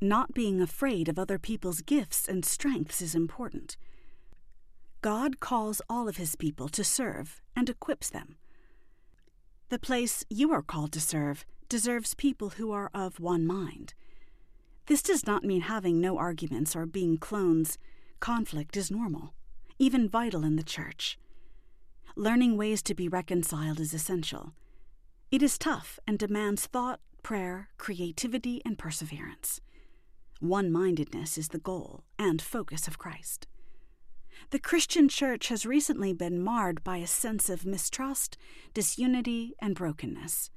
Not 0.00 0.32
being 0.32 0.60
afraid 0.60 1.08
of 1.08 1.18
other 1.18 1.38
people's 1.38 1.82
gifts 1.82 2.26
and 2.26 2.44
strengths 2.44 3.02
is 3.02 3.14
important. 3.14 3.76
God 5.02 5.40
calls 5.40 5.82
all 5.88 6.08
of 6.08 6.16
his 6.16 6.36
people 6.36 6.68
to 6.70 6.84
serve 6.84 7.42
and 7.54 7.68
equips 7.68 8.10
them. 8.10 8.36
The 9.70 9.78
place 9.78 10.24
you 10.28 10.52
are 10.52 10.62
called 10.62 10.90
to 10.92 11.00
serve 11.00 11.44
deserves 11.68 12.14
people 12.14 12.50
who 12.50 12.72
are 12.72 12.90
of 12.92 13.20
one 13.20 13.46
mind. 13.46 13.94
This 14.86 15.00
does 15.00 15.28
not 15.28 15.44
mean 15.44 15.60
having 15.60 16.00
no 16.00 16.18
arguments 16.18 16.74
or 16.74 16.86
being 16.86 17.16
clones. 17.18 17.78
Conflict 18.18 18.76
is 18.76 18.90
normal, 18.90 19.32
even 19.78 20.08
vital 20.08 20.44
in 20.44 20.56
the 20.56 20.64
church. 20.64 21.20
Learning 22.16 22.56
ways 22.56 22.82
to 22.82 22.96
be 22.96 23.08
reconciled 23.08 23.78
is 23.78 23.94
essential. 23.94 24.54
It 25.30 25.40
is 25.40 25.56
tough 25.56 26.00
and 26.04 26.18
demands 26.18 26.66
thought, 26.66 26.98
prayer, 27.22 27.68
creativity, 27.78 28.60
and 28.64 28.76
perseverance. 28.76 29.60
One 30.40 30.72
mindedness 30.72 31.38
is 31.38 31.48
the 31.48 31.58
goal 31.58 32.02
and 32.18 32.42
focus 32.42 32.88
of 32.88 32.98
Christ. 32.98 33.46
The 34.50 34.58
Christian 34.58 35.08
church 35.08 35.46
has 35.46 35.64
recently 35.64 36.12
been 36.12 36.42
marred 36.42 36.82
by 36.82 36.96
a 36.96 37.06
sense 37.06 37.48
of 37.48 37.64
mistrust, 37.64 38.36
disunity, 38.74 39.54
and 39.60 39.76
brokenness. 39.76 40.50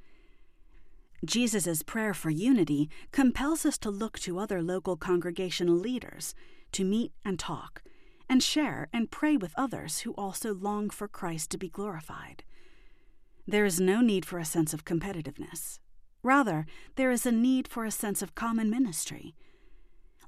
Jesus' 1.24 1.84
prayer 1.84 2.16
for 2.16 2.32
unity 2.32 2.90
compels 3.12 3.68
us 3.68 3.78
to 3.78 3.92
look 3.92 4.18
to 4.20 4.40
other 4.40 4.64
local 4.64 4.98
congregational 4.98 5.76
leaders 5.76 6.34
to 6.72 6.84
meet 6.84 7.12
and 7.24 7.38
talk, 7.38 7.84
and 8.28 8.42
share 8.42 8.90
and 8.92 9.12
pray 9.12 9.38
with 9.38 9.54
others 9.56 10.00
who 10.00 10.14
also 10.14 10.56
long 10.56 10.90
for 10.90 11.08
Christ 11.08 11.52
to 11.52 11.60
be 11.60 11.70
glorified. 11.70 12.44
There 13.48 13.64
is 13.64 13.80
no 13.80 14.02
need 14.02 14.26
for 14.26 14.40
a 14.40 14.46
sense 14.46 14.74
of 14.74 14.86
competitiveness. 14.86 15.78
Rather, 16.24 16.66
there 16.96 17.12
is 17.12 17.28
a 17.28 17.32
need 17.32 17.68
for 17.68 17.86
a 17.86 17.92
sense 17.92 18.24
of 18.24 18.34
common 18.34 18.72
ministry. 18.72 19.36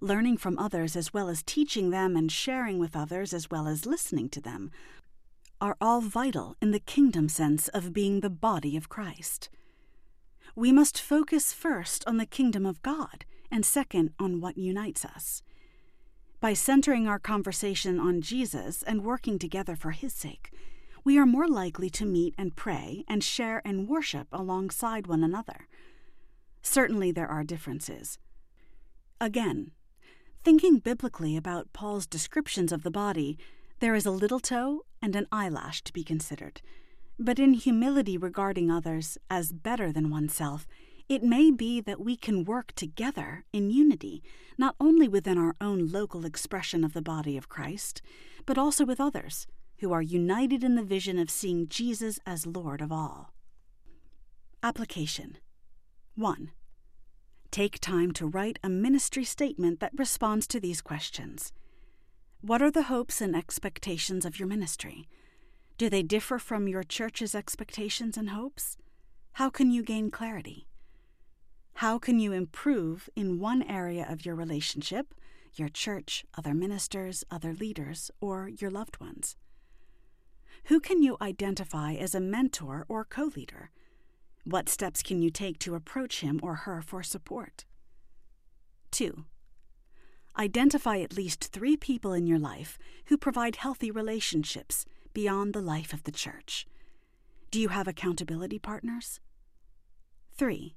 Learning 0.05 0.37
from 0.37 0.59
others 0.59 0.95
as 0.95 1.15
well 1.15 1.29
as 1.29 1.41
teaching 1.41 1.89
them 1.89 2.15
and 2.15 2.31
sharing 2.31 2.77
with 2.77 2.95
others 2.95 3.33
as 3.33 3.49
well 3.49 3.67
as 3.67 3.87
listening 3.87 4.29
to 4.29 4.39
them 4.39 4.69
are 5.59 5.75
all 5.81 5.99
vital 5.99 6.55
in 6.61 6.69
the 6.69 6.79
kingdom 6.79 7.27
sense 7.27 7.69
of 7.69 7.91
being 7.91 8.19
the 8.19 8.29
body 8.29 8.77
of 8.77 8.87
Christ. 8.87 9.49
We 10.55 10.71
must 10.71 11.01
focus 11.01 11.53
first 11.53 12.03
on 12.05 12.17
the 12.17 12.27
kingdom 12.27 12.67
of 12.67 12.83
God 12.83 13.25
and 13.49 13.65
second 13.65 14.11
on 14.19 14.41
what 14.41 14.59
unites 14.59 15.05
us. 15.05 15.41
By 16.39 16.53
centering 16.53 17.07
our 17.07 17.17
conversation 17.17 17.99
on 17.99 18.21
Jesus 18.21 18.83
and 18.83 19.03
working 19.03 19.39
together 19.39 19.75
for 19.75 19.89
his 19.89 20.13
sake, 20.13 20.51
we 21.03 21.17
are 21.17 21.25
more 21.25 21.47
likely 21.47 21.89
to 21.89 22.05
meet 22.05 22.35
and 22.37 22.55
pray 22.55 23.05
and 23.07 23.23
share 23.23 23.59
and 23.65 23.87
worship 23.87 24.27
alongside 24.31 25.07
one 25.07 25.23
another. 25.23 25.67
Certainly, 26.61 27.13
there 27.13 27.27
are 27.27 27.43
differences. 27.43 28.19
Again, 29.19 29.71
thinking 30.45 30.77
biblically 30.77 31.35
about 31.35 31.73
Paul's 31.73 32.05
descriptions 32.05 32.71
of 32.71 32.83
the 32.83 32.91
body, 32.91 33.35
there 33.79 33.95
is 33.95 34.05
a 34.05 34.11
little 34.11 34.39
toe 34.39 34.83
and 35.01 35.15
an 35.15 35.25
eyelash 35.31 35.81
to 35.81 35.91
be 35.91 36.03
considered. 36.03 36.61
But 37.17 37.39
in 37.39 37.53
humility 37.53 38.15
regarding 38.15 38.69
others 38.69 39.17
as 39.27 39.51
better 39.51 39.91
than 39.91 40.11
oneself, 40.11 40.67
it 41.09 41.23
may 41.23 41.49
be 41.49 41.81
that 41.81 41.99
we 41.99 42.15
can 42.15 42.45
work 42.45 42.73
together 42.73 43.43
in 43.51 43.71
unity, 43.71 44.21
not 44.55 44.75
only 44.79 45.07
within 45.07 45.39
our 45.39 45.55
own 45.59 45.87
local 45.87 46.25
expression 46.25 46.83
of 46.83 46.93
the 46.93 47.01
body 47.01 47.37
of 47.37 47.49
Christ, 47.49 48.03
but 48.45 48.59
also 48.59 48.85
with 48.85 49.01
others 49.01 49.47
who 49.79 49.91
are 49.91 50.01
united 50.01 50.63
in 50.63 50.75
the 50.75 50.83
vision 50.83 51.17
of 51.17 51.31
seeing 51.31 51.67
Jesus 51.67 52.19
as 52.23 52.45
Lord 52.45 52.81
of 52.81 52.91
all. 52.91 53.33
Application 54.61 55.37
1. 56.13 56.51
Take 57.55 57.79
time 57.79 58.11
to 58.15 58.27
write 58.27 58.59
a 58.61 58.67
ministry 58.67 59.23
statement 59.23 59.79
that 59.79 59.97
responds 59.97 60.45
to 60.47 60.59
these 60.59 60.81
questions. 60.81 61.53
What 62.41 62.61
are 62.61 62.69
the 62.69 62.91
hopes 62.91 63.21
and 63.21 63.33
expectations 63.33 64.25
of 64.25 64.37
your 64.37 64.49
ministry? 64.49 65.07
Do 65.77 65.89
they 65.89 66.03
differ 66.03 66.37
from 66.37 66.67
your 66.67 66.83
church's 66.83 67.33
expectations 67.33 68.17
and 68.17 68.31
hopes? 68.31 68.75
How 69.35 69.49
can 69.49 69.71
you 69.71 69.83
gain 69.83 70.11
clarity? 70.11 70.67
How 71.75 71.97
can 71.97 72.19
you 72.19 72.33
improve 72.33 73.07
in 73.15 73.39
one 73.39 73.63
area 73.63 74.05
of 74.09 74.25
your 74.25 74.35
relationship, 74.35 75.13
your 75.53 75.69
church, 75.69 76.25
other 76.37 76.53
ministers, 76.53 77.23
other 77.31 77.53
leaders, 77.53 78.11
or 78.19 78.49
your 78.49 78.69
loved 78.69 78.99
ones? 78.99 79.37
Who 80.65 80.81
can 80.81 81.01
you 81.01 81.15
identify 81.21 81.93
as 81.93 82.13
a 82.13 82.19
mentor 82.19 82.85
or 82.89 83.05
co 83.05 83.31
leader? 83.33 83.71
What 84.45 84.69
steps 84.69 85.01
can 85.01 85.23
you 85.23 85.31
take 85.31 85.57
to 85.59 85.73
approach 85.73 86.21
him 86.21 86.39
or 86.43 86.53
her 86.53 86.83
for 86.83 87.01
support? 87.01 87.65
2. 88.91 89.25
Identify 90.37 90.99
at 90.99 91.17
least 91.17 91.45
three 91.45 91.75
people 91.75 92.13
in 92.13 92.27
your 92.27 92.37
life 92.37 92.77
who 93.05 93.17
provide 93.17 93.55
healthy 93.55 93.89
relationships 93.89 94.85
beyond 95.13 95.53
the 95.53 95.61
life 95.61 95.93
of 95.93 96.03
the 96.03 96.11
church. 96.11 96.67
Do 97.49 97.59
you 97.59 97.69
have 97.69 97.87
accountability 97.87 98.59
partners? 98.59 99.19
3. 100.37 100.75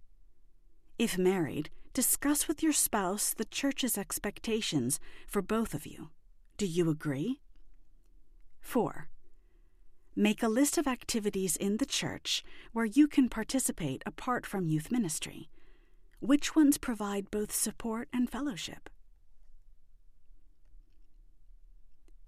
If 0.98 1.18
married, 1.18 1.68
discuss 1.92 2.48
with 2.48 2.62
your 2.62 2.72
spouse 2.72 3.34
the 3.34 3.44
church's 3.44 3.98
expectations 3.98 4.98
for 5.26 5.42
both 5.42 5.74
of 5.74 5.86
you. 5.86 6.08
Do 6.56 6.64
you 6.64 6.88
agree? 6.88 7.40
4. 8.60 9.10
Make 10.20 10.42
a 10.42 10.48
list 10.48 10.78
of 10.78 10.88
activities 10.88 11.54
in 11.54 11.76
the 11.76 11.86
church 11.86 12.42
where 12.72 12.84
you 12.84 13.06
can 13.06 13.28
participate 13.28 14.02
apart 14.04 14.44
from 14.44 14.66
youth 14.66 14.90
ministry. 14.90 15.48
Which 16.18 16.56
ones 16.56 16.76
provide 16.76 17.30
both 17.30 17.54
support 17.54 18.08
and 18.12 18.28
fellowship? 18.28 18.90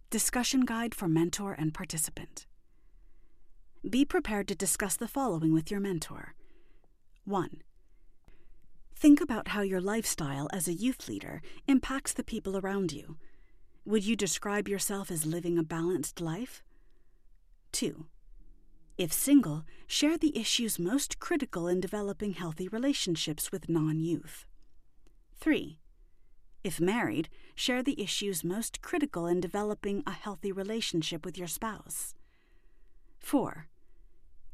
Discussion 0.09 0.64
Guide 0.64 0.94
for 0.94 1.09
Mentor 1.09 1.53
and 1.53 1.74
Participant. 1.74 2.46
Be 3.83 4.05
prepared 4.05 4.46
to 4.46 4.55
discuss 4.55 4.94
the 4.94 5.09
following 5.09 5.53
with 5.53 5.68
your 5.68 5.81
mentor. 5.81 6.37
1. 7.24 7.61
Think 8.94 9.20
about 9.20 9.48
how 9.48 9.62
your 9.62 9.81
lifestyle 9.81 10.48
as 10.53 10.68
a 10.68 10.72
youth 10.72 11.09
leader 11.09 11.42
impacts 11.66 12.12
the 12.12 12.22
people 12.22 12.57
around 12.57 12.92
you. 12.92 13.16
Would 13.85 14.05
you 14.05 14.14
describe 14.14 14.68
yourself 14.68 15.11
as 15.11 15.26
living 15.26 15.59
a 15.59 15.64
balanced 15.64 16.20
life? 16.20 16.62
2. 17.72 18.06
If 18.98 19.12
single, 19.12 19.64
share 19.87 20.18
the 20.18 20.37
issues 20.38 20.78
most 20.78 21.18
critical 21.18 21.68
in 21.68 21.80
developing 21.80 22.35
healthy 22.35 22.68
relationships 22.68 23.50
with 23.50 23.68
non 23.68 24.00
youth. 24.00 24.46
3. 25.38 25.78
If 26.62 26.80
married, 26.80 27.30
share 27.54 27.83
the 27.83 28.00
issues 28.00 28.44
most 28.44 28.83
critical 28.83 29.26
in 29.26 29.40
developing 29.40 30.02
a 30.06 30.12
healthy 30.12 30.52
relationship 30.52 31.24
with 31.24 31.38
your 31.38 31.48
spouse. 31.48 32.14
4. 33.20 33.68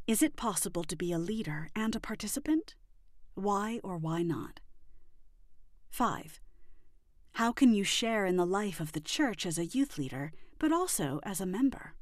Is 0.06 0.22
it 0.22 0.36
possible 0.36 0.84
to 0.84 0.94
be 0.94 1.10
a 1.10 1.18
leader 1.18 1.68
and 1.74 1.96
a 1.96 2.00
participant? 2.00 2.76
Why 3.34 3.80
or 3.82 3.96
why 3.96 4.22
not? 4.22 4.60
5. 5.90 6.40
How 7.32 7.50
can 7.50 7.74
you 7.74 7.82
share 7.82 8.24
in 8.24 8.36
the 8.36 8.46
life 8.46 8.78
of 8.78 8.92
the 8.92 9.00
church 9.00 9.44
as 9.44 9.58
a 9.58 9.66
youth 9.66 9.98
leader, 9.98 10.32
but 10.58 10.72
also 10.72 11.18
as 11.24 11.40
a 11.40 11.46
member? 11.46 11.94